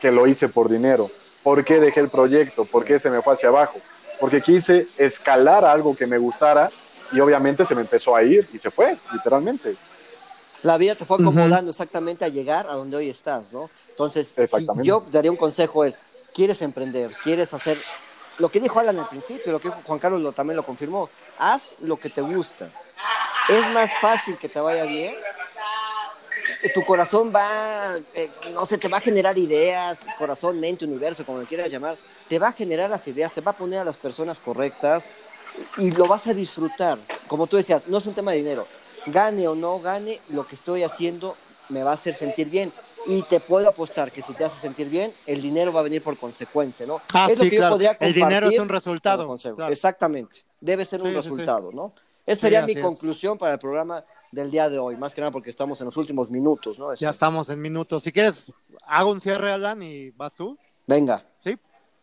Que 0.00 0.10
lo 0.10 0.26
hice 0.26 0.48
por 0.48 0.68
dinero. 0.70 1.10
¿Por 1.42 1.64
qué 1.64 1.80
dejé 1.80 2.00
el 2.00 2.08
proyecto? 2.08 2.64
¿Por 2.64 2.84
qué 2.84 2.98
se 2.98 3.10
me 3.10 3.20
fue 3.20 3.34
hacia 3.34 3.48
abajo? 3.48 3.78
Porque 4.20 4.40
quise 4.40 4.88
escalar 4.96 5.64
algo 5.64 5.94
que 5.96 6.06
me 6.06 6.18
gustara 6.18 6.70
y 7.12 7.20
obviamente 7.20 7.64
se 7.64 7.74
me 7.74 7.82
empezó 7.82 8.14
a 8.16 8.22
ir 8.22 8.48
y 8.52 8.58
se 8.58 8.70
fue, 8.70 8.96
literalmente. 9.12 9.76
La 10.62 10.78
vida 10.78 10.94
te 10.94 11.04
fue 11.04 11.18
acomodando 11.18 11.70
exactamente 11.70 12.24
a 12.24 12.28
llegar 12.28 12.66
a 12.66 12.72
donde 12.72 12.96
hoy 12.96 13.10
estás, 13.10 13.52
¿no? 13.52 13.68
Entonces, 13.90 14.34
si 14.34 14.66
yo 14.82 15.04
daría 15.10 15.30
un 15.30 15.36
consejo 15.36 15.84
es, 15.84 16.00
quieres 16.32 16.62
emprender, 16.62 17.14
quieres 17.22 17.52
hacer 17.52 17.78
lo 18.38 18.48
que 18.48 18.60
dijo 18.60 18.80
Alan 18.80 18.98
al 18.98 19.08
principio, 19.08 19.52
lo 19.52 19.60
que 19.60 19.68
Juan 19.68 19.98
Carlos 19.98 20.20
lo, 20.20 20.32
también 20.32 20.56
lo 20.56 20.64
confirmó, 20.64 21.08
haz 21.38 21.74
lo 21.80 21.96
que 21.96 22.10
te 22.10 22.20
gusta. 22.20 22.70
Es 23.48 23.70
más 23.70 23.90
fácil 24.00 24.36
que 24.38 24.48
te 24.48 24.58
vaya 24.58 24.84
bien. 24.84 25.14
Tu 26.72 26.84
corazón 26.84 27.32
va, 27.34 27.96
eh, 28.14 28.30
no 28.52 28.66
sé, 28.66 28.78
te 28.78 28.88
va 28.88 28.96
a 28.96 29.00
generar 29.00 29.36
ideas, 29.36 30.00
corazón, 30.18 30.58
mente, 30.58 30.84
universo, 30.84 31.24
como 31.24 31.38
lo 31.38 31.44
quieras 31.44 31.70
llamar, 31.70 31.96
te 32.28 32.38
va 32.38 32.48
a 32.48 32.52
generar 32.52 32.90
las 32.90 33.06
ideas, 33.08 33.32
te 33.32 33.40
va 33.40 33.52
a 33.52 33.56
poner 33.56 33.80
a 33.80 33.84
las 33.84 33.96
personas 33.96 34.40
correctas 34.40 35.08
y 35.76 35.90
lo 35.90 36.06
vas 36.06 36.26
a 36.26 36.34
disfrutar. 36.34 36.98
Como 37.26 37.46
tú 37.46 37.56
decías, 37.56 37.86
no 37.86 37.98
es 37.98 38.06
un 38.06 38.14
tema 38.14 38.32
de 38.32 38.38
dinero. 38.38 38.66
Gane 39.06 39.46
o 39.48 39.54
no 39.54 39.78
gane, 39.80 40.20
lo 40.30 40.46
que 40.46 40.54
estoy 40.54 40.82
haciendo 40.82 41.36
me 41.68 41.82
va 41.82 41.92
a 41.92 41.94
hacer 41.94 42.14
sentir 42.14 42.48
bien. 42.48 42.72
Y 43.06 43.22
te 43.22 43.40
puedo 43.40 43.68
apostar 43.68 44.10
que 44.10 44.22
si 44.22 44.32
te 44.34 44.44
hace 44.44 44.60
sentir 44.60 44.88
bien, 44.88 45.12
el 45.26 45.42
dinero 45.42 45.72
va 45.72 45.80
a 45.80 45.82
venir 45.82 46.02
por 46.02 46.16
consecuencia, 46.16 46.86
¿no? 46.86 47.00
Ah, 47.12 47.28
es 47.30 47.38
lo 47.38 47.44
que 47.44 47.56
yo 47.56 47.68
podría 47.68 47.92
El 48.00 48.14
dinero 48.14 48.48
es 48.48 48.58
un 48.58 48.68
resultado. 48.68 49.34
Exactamente. 49.68 50.40
Debe 50.60 50.84
ser 50.84 51.02
un 51.02 51.12
resultado, 51.14 51.70
¿no? 51.72 51.92
Esa 52.26 52.42
sería 52.42 52.62
mi 52.64 52.74
conclusión 52.76 53.36
para 53.36 53.54
el 53.54 53.58
programa 53.58 54.02
del 54.32 54.50
día 54.50 54.68
de 54.68 54.78
hoy, 54.78 54.96
más 54.96 55.14
que 55.14 55.20
nada 55.20 55.30
porque 55.30 55.50
estamos 55.50 55.80
en 55.80 55.84
los 55.86 55.96
últimos 55.96 56.30
minutos, 56.30 56.78
¿no? 56.78 56.94
Ya 56.94 57.10
estamos 57.10 57.50
en 57.50 57.60
minutos. 57.60 58.02
Si 58.02 58.12
quieres, 58.12 58.50
hago 58.86 59.12
un 59.12 59.20
cierre, 59.20 59.52
Alan, 59.52 59.82
y 59.82 60.10
vas 60.10 60.34
tú. 60.34 60.58
Venga. 60.86 61.24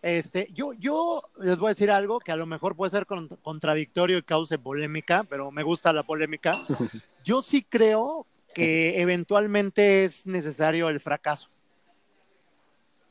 Este, 0.01 0.47
yo, 0.51 0.73
yo 0.73 1.21
les 1.39 1.59
voy 1.59 1.67
a 1.67 1.69
decir 1.69 1.91
algo 1.91 2.19
que 2.19 2.31
a 2.31 2.35
lo 2.35 2.47
mejor 2.47 2.75
puede 2.75 2.89
ser 2.89 3.05
contradictorio 3.05 4.17
y 4.17 4.23
cause 4.23 4.57
polémica, 4.57 5.23
pero 5.23 5.51
me 5.51 5.61
gusta 5.61 5.93
la 5.93 6.03
polémica. 6.03 6.61
Yo 7.23 7.43
sí 7.43 7.61
creo 7.61 8.25
que 8.55 8.99
eventualmente 8.99 10.03
es 10.03 10.25
necesario 10.25 10.89
el 10.89 10.99
fracaso. 10.99 11.49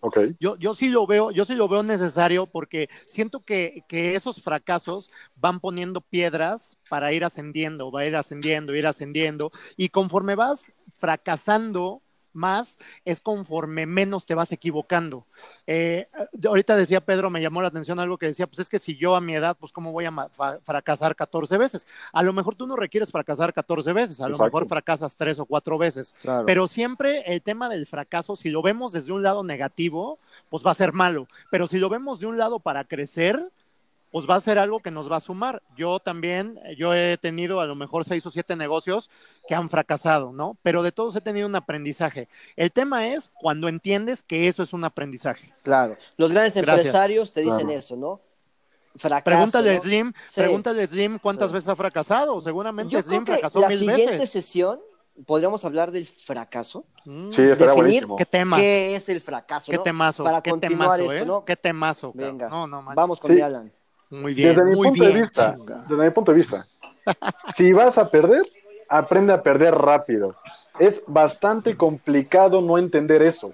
Okay. 0.03 0.35
Yo, 0.41 0.57
yo 0.57 0.75
sí 0.75 0.89
lo 0.89 1.07
veo, 1.07 1.31
yo 1.31 1.45
sí 1.45 1.55
lo 1.55 1.69
veo 1.69 1.83
necesario 1.83 2.47
porque 2.47 2.89
siento 3.05 3.41
que, 3.41 3.85
que, 3.87 4.15
esos 4.15 4.43
fracasos 4.43 5.11
van 5.37 5.61
poniendo 5.61 6.01
piedras 6.01 6.79
para 6.89 7.13
ir 7.13 7.23
ascendiendo, 7.23 7.93
va 7.93 8.01
a 8.01 8.07
ir 8.07 8.17
ascendiendo, 8.17 8.75
ir 8.75 8.87
ascendiendo, 8.87 9.53
y 9.77 9.91
conforme 9.91 10.37
vas 10.37 10.73
fracasando, 10.95 12.01
más 12.33 12.79
es 13.05 13.21
conforme 13.21 13.87
menos 13.87 14.27
te 14.27 14.35
vas 14.35 14.53
equivocando. 14.53 15.27
Eh, 15.67 16.09
ahorita 16.47 16.77
decía 16.77 17.01
Pedro, 17.01 17.31
me 17.31 17.43
llamó 17.43 17.63
la 17.63 17.69
atención 17.69 17.99
algo 17.99 18.19
que 18.19 18.27
decía, 18.27 18.47
pues 18.47 18.61
es 18.61 18.69
que 18.69 18.79
si 18.79 18.97
yo 18.97 19.17
a 19.17 19.21
mi 19.21 19.35
edad, 19.35 19.57
pues 19.59 19.73
cómo 19.73 19.93
voy 19.93 20.07
a 20.07 20.29
fracasar 20.63 21.17
14 21.17 21.59
veces. 21.59 21.87
A 22.13 22.23
lo 22.23 22.33
mejor 22.33 22.55
tú 22.55 22.67
no 22.67 22.77
requieres 22.77 23.11
fracasar 23.11 23.53
14 23.53 23.93
veces, 23.93 24.21
a 24.21 24.29
lo 24.29 24.39
mejor 24.39 24.69
fracasas 24.69 25.17
tres 25.17 25.39
o 25.39 25.47
cuatro 25.47 25.79
veces, 25.79 26.15
pero 26.47 26.69
siempre 26.69 27.23
el 27.27 27.43
tema 27.43 27.69
del 27.69 27.87
fracaso, 27.87 28.37
si 28.37 28.51
lo 28.51 28.63
vemos 28.63 28.93
desde 28.93 29.13
un 29.13 29.23
lado 29.23 29.43
negativo, 29.43 30.19
pues 30.49 30.65
va 30.65 30.71
a 30.73 30.75
ser 30.75 30.93
malo, 30.93 31.27
pero 31.51 31.67
si 31.67 31.79
lo 31.79 31.89
vemos 31.89 32.21
de 32.21 32.27
un 32.27 32.39
lado 32.39 32.61
para 32.61 32.85
crecer, 32.85 33.51
pues 34.11 34.29
va 34.29 34.37
a 34.37 34.41
ser 34.41 34.59
algo 34.59 34.81
que 34.81 34.91
nos 34.91 35.11
va 35.11 35.17
a 35.17 35.21
sumar. 35.21 35.63
Yo 35.77 36.01
también, 36.01 36.59
yo 36.77 36.95
he 36.95 37.17
tenido 37.19 37.61
a 37.61 37.67
lo 37.67 37.75
mejor 37.75 38.05
seis 38.05 38.25
o 38.27 38.31
siete 38.31 38.57
negocios 38.57 39.11
que 39.47 39.55
han 39.55 39.71
fracasado, 39.71 40.33
¿no? 40.33 40.57
Pero 40.63 40.83
de 40.83 40.93
todos 40.93 41.15
he 41.17 41.21
tenido 41.21 41.47
un 41.47 41.55
aprendizaje. 41.55 42.29
El 42.57 42.73
tema 42.73 43.09
es 43.09 43.31
cuando 43.41 43.69
entiendes 43.69 44.23
que 44.23 44.49
eso 44.49 44.63
es 44.63 44.73
un 44.73 44.85
aprendizaje. 44.85 45.53
Claro, 45.63 45.97
los 46.17 46.33
grandes 46.33 46.57
empresarios 46.57 47.33
te 47.33 47.43
dicen 47.43 47.71
eso, 47.71 47.97
¿no? 47.97 48.21
Fracaso, 48.97 49.25
pregúntale 49.25 49.77
a 49.77 49.81
Slim, 49.81 50.13
pregúntale 50.35 50.83
a 50.83 50.89
Slim 50.89 51.19
cuántas 51.21 51.53
veces 51.53 51.69
ha 51.69 51.77
fracasado. 51.77 52.41
Seguramente 52.41 53.01
Slim 53.01 53.25
fracasó 53.25 53.61
mil 53.61 53.69
veces. 53.69 53.87
La 53.87 53.97
siguiente 53.97 54.27
sesión 54.27 54.81
podríamos 55.27 55.65
hablar 55.65 55.93
del 55.93 56.07
fracaso. 56.07 56.85
Mm. 57.05 57.31
Sí, 57.31 57.43
estaría 57.43 57.75
Definir 57.75 58.07
¿Qué 58.19 58.27
tema? 58.27 58.57
¿Qué 58.57 58.97
es 58.97 59.09
el 59.09 59.21
fracaso? 59.21 59.71
¿Qué 59.71 59.79
temazo? 59.79 60.25
Para 60.25 60.43
¿Qué 60.43 60.51
continuar 60.51 60.99
temazo, 60.99 61.13
esto, 61.13 61.23
eh? 61.23 61.27
¿no? 61.27 61.45
¿Qué 61.45 61.57
temazo? 61.57 62.13
Venga, 62.15 62.49
no, 62.49 62.67
no, 62.67 62.83
vamos 62.95 63.21
con 63.21 63.41
Alan. 63.41 63.73
Muy 64.11 64.35
bien. 64.35 64.49
Desde 64.51 64.65
mi 64.65 64.77
muy 64.77 64.89
punto 64.89 65.05
de 65.05 65.13
vista, 65.13 65.57
desde 65.89 66.05
mi 66.05 66.11
punto 66.11 66.33
de 66.33 66.39
vista, 66.39 66.67
si 67.55 67.73
vas 67.73 67.97
a 67.99 68.11
perder, 68.11 68.43
aprende 68.89 69.33
a 69.33 69.43
perder 69.43 69.75
rápido. 69.75 70.35
Es 70.79 71.03
bastante 71.07 71.77
complicado 71.77 72.61
no 72.61 72.77
entender 72.77 73.23
eso. 73.23 73.53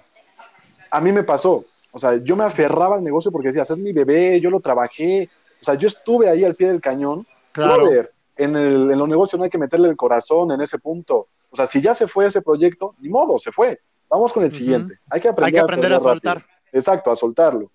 A 0.89 0.99
mí 0.99 1.11
me 1.11 1.23
pasó. 1.23 1.63
O 1.91 1.99
sea, 1.99 2.15
yo 2.17 2.35
me 2.35 2.43
aferraba 2.43 2.95
al 2.95 3.03
negocio 3.03 3.31
porque 3.31 3.49
decía, 3.49 3.63
es 3.63 3.77
mi 3.77 3.93
bebé, 3.93 4.39
yo 4.41 4.49
lo 4.49 4.59
trabajé. 4.59 5.29
O 5.61 5.65
sea, 5.65 5.75
yo 5.75 5.87
estuve 5.87 6.29
ahí 6.29 6.43
al 6.43 6.55
pie 6.55 6.67
del 6.67 6.81
cañón. 6.81 7.25
Claro. 7.51 7.89
en, 8.35 8.55
el, 8.55 8.91
en 8.91 8.99
los 8.99 9.09
negocios 9.09 9.39
no 9.39 9.45
hay 9.45 9.49
que 9.49 9.57
meterle 9.57 9.89
el 9.89 9.95
corazón 9.95 10.51
en 10.51 10.61
ese 10.61 10.77
punto. 10.77 11.27
O 11.49 11.55
sea, 11.55 11.65
si 11.65 11.81
ya 11.81 11.95
se 11.95 12.07
fue 12.07 12.27
ese 12.27 12.41
proyecto, 12.41 12.95
ni 12.99 13.09
modo, 13.09 13.39
se 13.39 13.51
fue. 13.51 13.79
Vamos 14.09 14.31
con 14.31 14.43
el 14.43 14.53
siguiente. 14.53 14.99
Hay 15.09 15.19
que 15.19 15.29
aprender, 15.29 15.47
hay 15.47 15.53
que 15.53 15.59
aprender 15.59 15.93
a, 15.93 15.99
soltar. 15.99 16.45
Exacto, 16.71 17.11
a 17.11 17.15
soltarlo. 17.15 17.71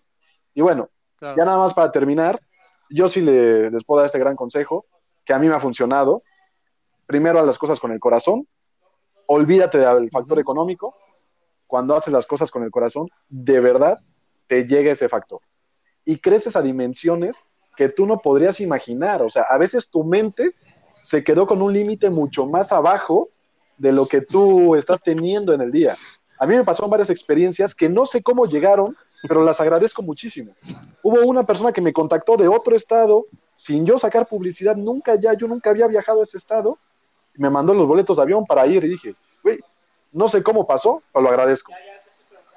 Y 0.55 0.61
bueno, 0.61 0.89
ya 1.21 1.45
nada 1.45 1.59
más 1.59 1.75
para 1.75 1.91
terminar, 1.91 2.41
yo 2.93 3.09
sí 3.09 3.21
le, 3.21 3.71
les 3.71 3.85
puedo 3.85 4.01
dar 4.01 4.07
este 4.07 4.19
gran 4.19 4.37
consejo 4.37 4.87
que 5.25 5.33
a 5.33 5.39
mí 5.39 5.49
me 5.49 5.55
ha 5.55 5.61
funcionado. 5.61 6.23
Primero 7.07 7.39
a 7.39 7.45
las 7.45 7.59
cosas 7.59 7.81
con 7.81 7.93
el 7.93 8.01
corazón, 8.01 8.47
olvídate 9.27 9.79
del 9.79 10.11
factor 10.11 10.39
económico. 10.39 10.95
Cuando 11.67 11.97
haces 11.97 12.13
las 12.13 12.27
cosas 12.27 12.51
con 12.51 12.63
el 12.63 12.71
corazón, 12.71 13.09
de 13.29 13.61
verdad 13.61 13.99
te 14.47 14.67
llega 14.67 14.93
ese 14.93 15.09
factor. 15.09 15.41
Y 16.05 16.19
creces 16.19 16.57
a 16.57 16.63
dimensiones 16.63 17.51
que 17.77 17.89
tú 17.89 18.07
no 18.07 18.19
podrías 18.19 18.61
imaginar. 18.61 19.23
O 19.23 19.31
sea, 19.31 19.45
a 19.49 19.57
veces 19.59 19.89
tu 19.89 20.05
mente 20.05 20.55
se 21.01 21.25
quedó 21.25 21.47
con 21.47 21.63
un 21.63 21.73
límite 21.73 22.11
mucho 22.11 22.47
más 22.47 22.73
abajo 22.73 23.31
de 23.79 23.93
lo 23.93 24.07
que 24.07 24.21
tú 24.21 24.77
estás 24.77 25.03
teniendo 25.03 25.53
en 25.55 25.61
el 25.61 25.73
día. 25.73 25.97
A 26.39 26.47
mí 26.47 26.55
me 26.57 26.65
pasaron 26.65 26.91
varias 26.91 27.11
experiencias 27.11 27.75
que 27.75 27.89
no 27.89 28.07
sé 28.07 28.23
cómo 28.23 28.47
llegaron, 28.47 28.97
pero 29.29 29.45
las 29.45 29.61
agradezco 29.61 30.03
muchísimo. 30.03 30.55
Hubo 31.03 31.21
una 31.27 31.45
persona 31.45 31.73
que 31.73 31.81
me 31.81 31.93
contactó 31.93 32.37
de 32.37 32.49
otro 32.49 32.77
estado, 32.77 33.27
sin 33.55 33.87
yo 33.87 33.99
sacar 33.99 34.27
publicidad, 34.27 34.77
nunca 34.77 35.15
ya, 35.15 35.35
yo 35.35 35.47
nunca 35.47 35.71
había 35.71 35.87
viajado 35.87 36.21
a 36.21 36.25
ese 36.25 36.37
estado, 36.37 36.79
me 37.35 37.51
mandó 37.51 37.75
los 37.75 37.87
boletos 37.87 38.17
de 38.17 38.23
avión 38.23 38.45
para 38.45 38.67
ir 38.67 38.85
y 38.85 38.89
dije, 38.89 39.15
güey, 39.43 39.61
no 40.13 40.29
sé 40.29 40.43
cómo 40.43 40.67
pasó, 40.67 41.03
pero 41.13 41.23
lo 41.23 41.29
agradezco. 41.31 41.73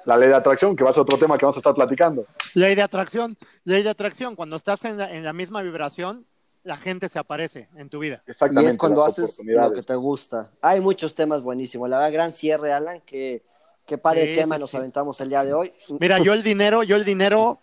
La 0.04 0.16
ley 0.16 0.28
de 0.28 0.36
atracción, 0.36 0.76
que 0.76 0.84
va 0.84 0.90
a 0.90 0.92
ser 0.92 1.02
otro 1.02 1.18
tema 1.18 1.36
que 1.36 1.44
vamos 1.44 1.56
a 1.56 1.60
estar 1.60 1.74
platicando. 1.74 2.26
Ley 2.54 2.74
de 2.74 2.82
atracción, 2.82 3.36
ley 3.64 3.82
de 3.82 3.90
atracción, 3.90 4.36
cuando 4.36 4.56
estás 4.56 4.84
en 4.84 4.98
la, 4.98 5.32
misma 5.32 5.62
vibración, 5.62 6.26
la 6.62 6.76
gente 6.76 7.08
se 7.08 7.18
aparece 7.18 7.68
en 7.74 7.88
tu 7.88 7.98
vida. 7.98 8.22
Exactamente. 8.26 8.70
Y 8.70 8.72
es 8.72 8.78
cuando 8.78 9.04
haces 9.04 9.38
lo 9.44 9.72
que 9.72 9.82
te 9.82 9.96
gusta. 9.96 10.48
Hay 10.60 10.80
muchos 10.80 11.14
temas 11.14 11.42
buenísimos. 11.42 11.88
La 11.88 11.98
verdad, 11.98 12.12
gran 12.12 12.32
cierre, 12.32 12.72
Alan, 12.72 13.00
que 13.00 13.42
Qué 13.86 13.98
padre 13.98 14.34
tema 14.34 14.58
nos 14.58 14.74
aventamos 14.74 15.20
el 15.20 15.28
día 15.28 15.44
de 15.44 15.54
hoy. 15.54 15.72
Mira, 16.00 16.18
yo 16.18 16.32
el 16.32 16.42
dinero, 16.42 16.82
yo 16.82 16.96
el 16.96 17.04
dinero, 17.04 17.60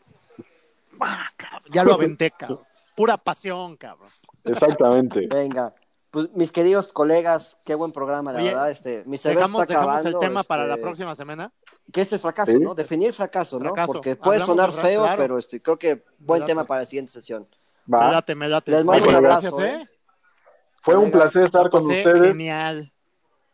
ah, 1.02 1.28
ya 1.70 1.84
lo 1.84 1.94
aventé, 1.96 2.32
cabrón. 2.32 2.62
Pura 2.96 3.18
pasión, 3.18 3.76
cabrón. 3.76 4.08
Exactamente. 4.46 5.28
Venga. 5.28 5.74
Pues, 6.12 6.30
mis 6.34 6.52
queridos 6.52 6.94
colegas, 6.94 7.60
qué 7.66 7.76
buen 7.76 7.92
programa, 7.92 8.32
la 8.32 8.42
verdad. 8.42 8.70
Este, 8.70 9.04
mi 9.06 9.18
dejamos, 9.18 9.68
dejamos 9.68 10.06
el 10.06 10.18
tema 10.18 10.44
para 10.44 10.66
la 10.66 10.76
este, 10.76 10.84
próxima 10.84 11.16
semana. 11.16 11.52
¿Qué 11.92 12.02
es 12.02 12.14
el 12.14 12.20
fracaso, 12.20 12.54
no? 12.58 12.74
Definir 12.74 13.12
fracaso, 13.12 13.60
¿no? 13.60 13.74
Porque 13.86 14.16
puede 14.16 14.40
sonar 14.40 14.72
feo, 14.72 15.06
pero 15.18 15.38
este, 15.38 15.62
creo 15.62 15.78
que 15.78 16.06
buen 16.20 16.46
tema 16.46 16.64
para 16.64 16.82
la 16.82 16.86
siguiente 16.86 17.12
sesión. 17.12 17.48
Me 17.86 17.98
late, 17.98 18.36
me 18.36 18.48
late. 18.48 18.72
Les 18.72 18.86
mando 18.86 19.10
un 19.10 19.16
abrazo, 19.16 19.62
¿eh? 19.62 19.82
¿eh? 19.82 19.90
Fue 20.82 20.96
un 20.96 21.12
placer 21.12 21.44
estar 21.46 21.70
con 21.70 21.86
ustedes. 21.86 22.38
Genial. 22.38 22.93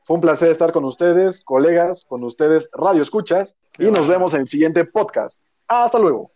Fue 0.10 0.16
un 0.16 0.22
placer 0.22 0.50
estar 0.50 0.72
con 0.72 0.86
ustedes, 0.86 1.44
colegas, 1.44 2.04
con 2.04 2.24
ustedes, 2.24 2.72
Radio 2.74 3.04
Escuchas, 3.04 3.56
y 3.78 3.92
nos 3.92 4.08
vemos 4.08 4.34
en 4.34 4.42
el 4.42 4.48
siguiente 4.48 4.84
podcast. 4.84 5.40
Hasta 5.68 6.00
luego. 6.00 6.32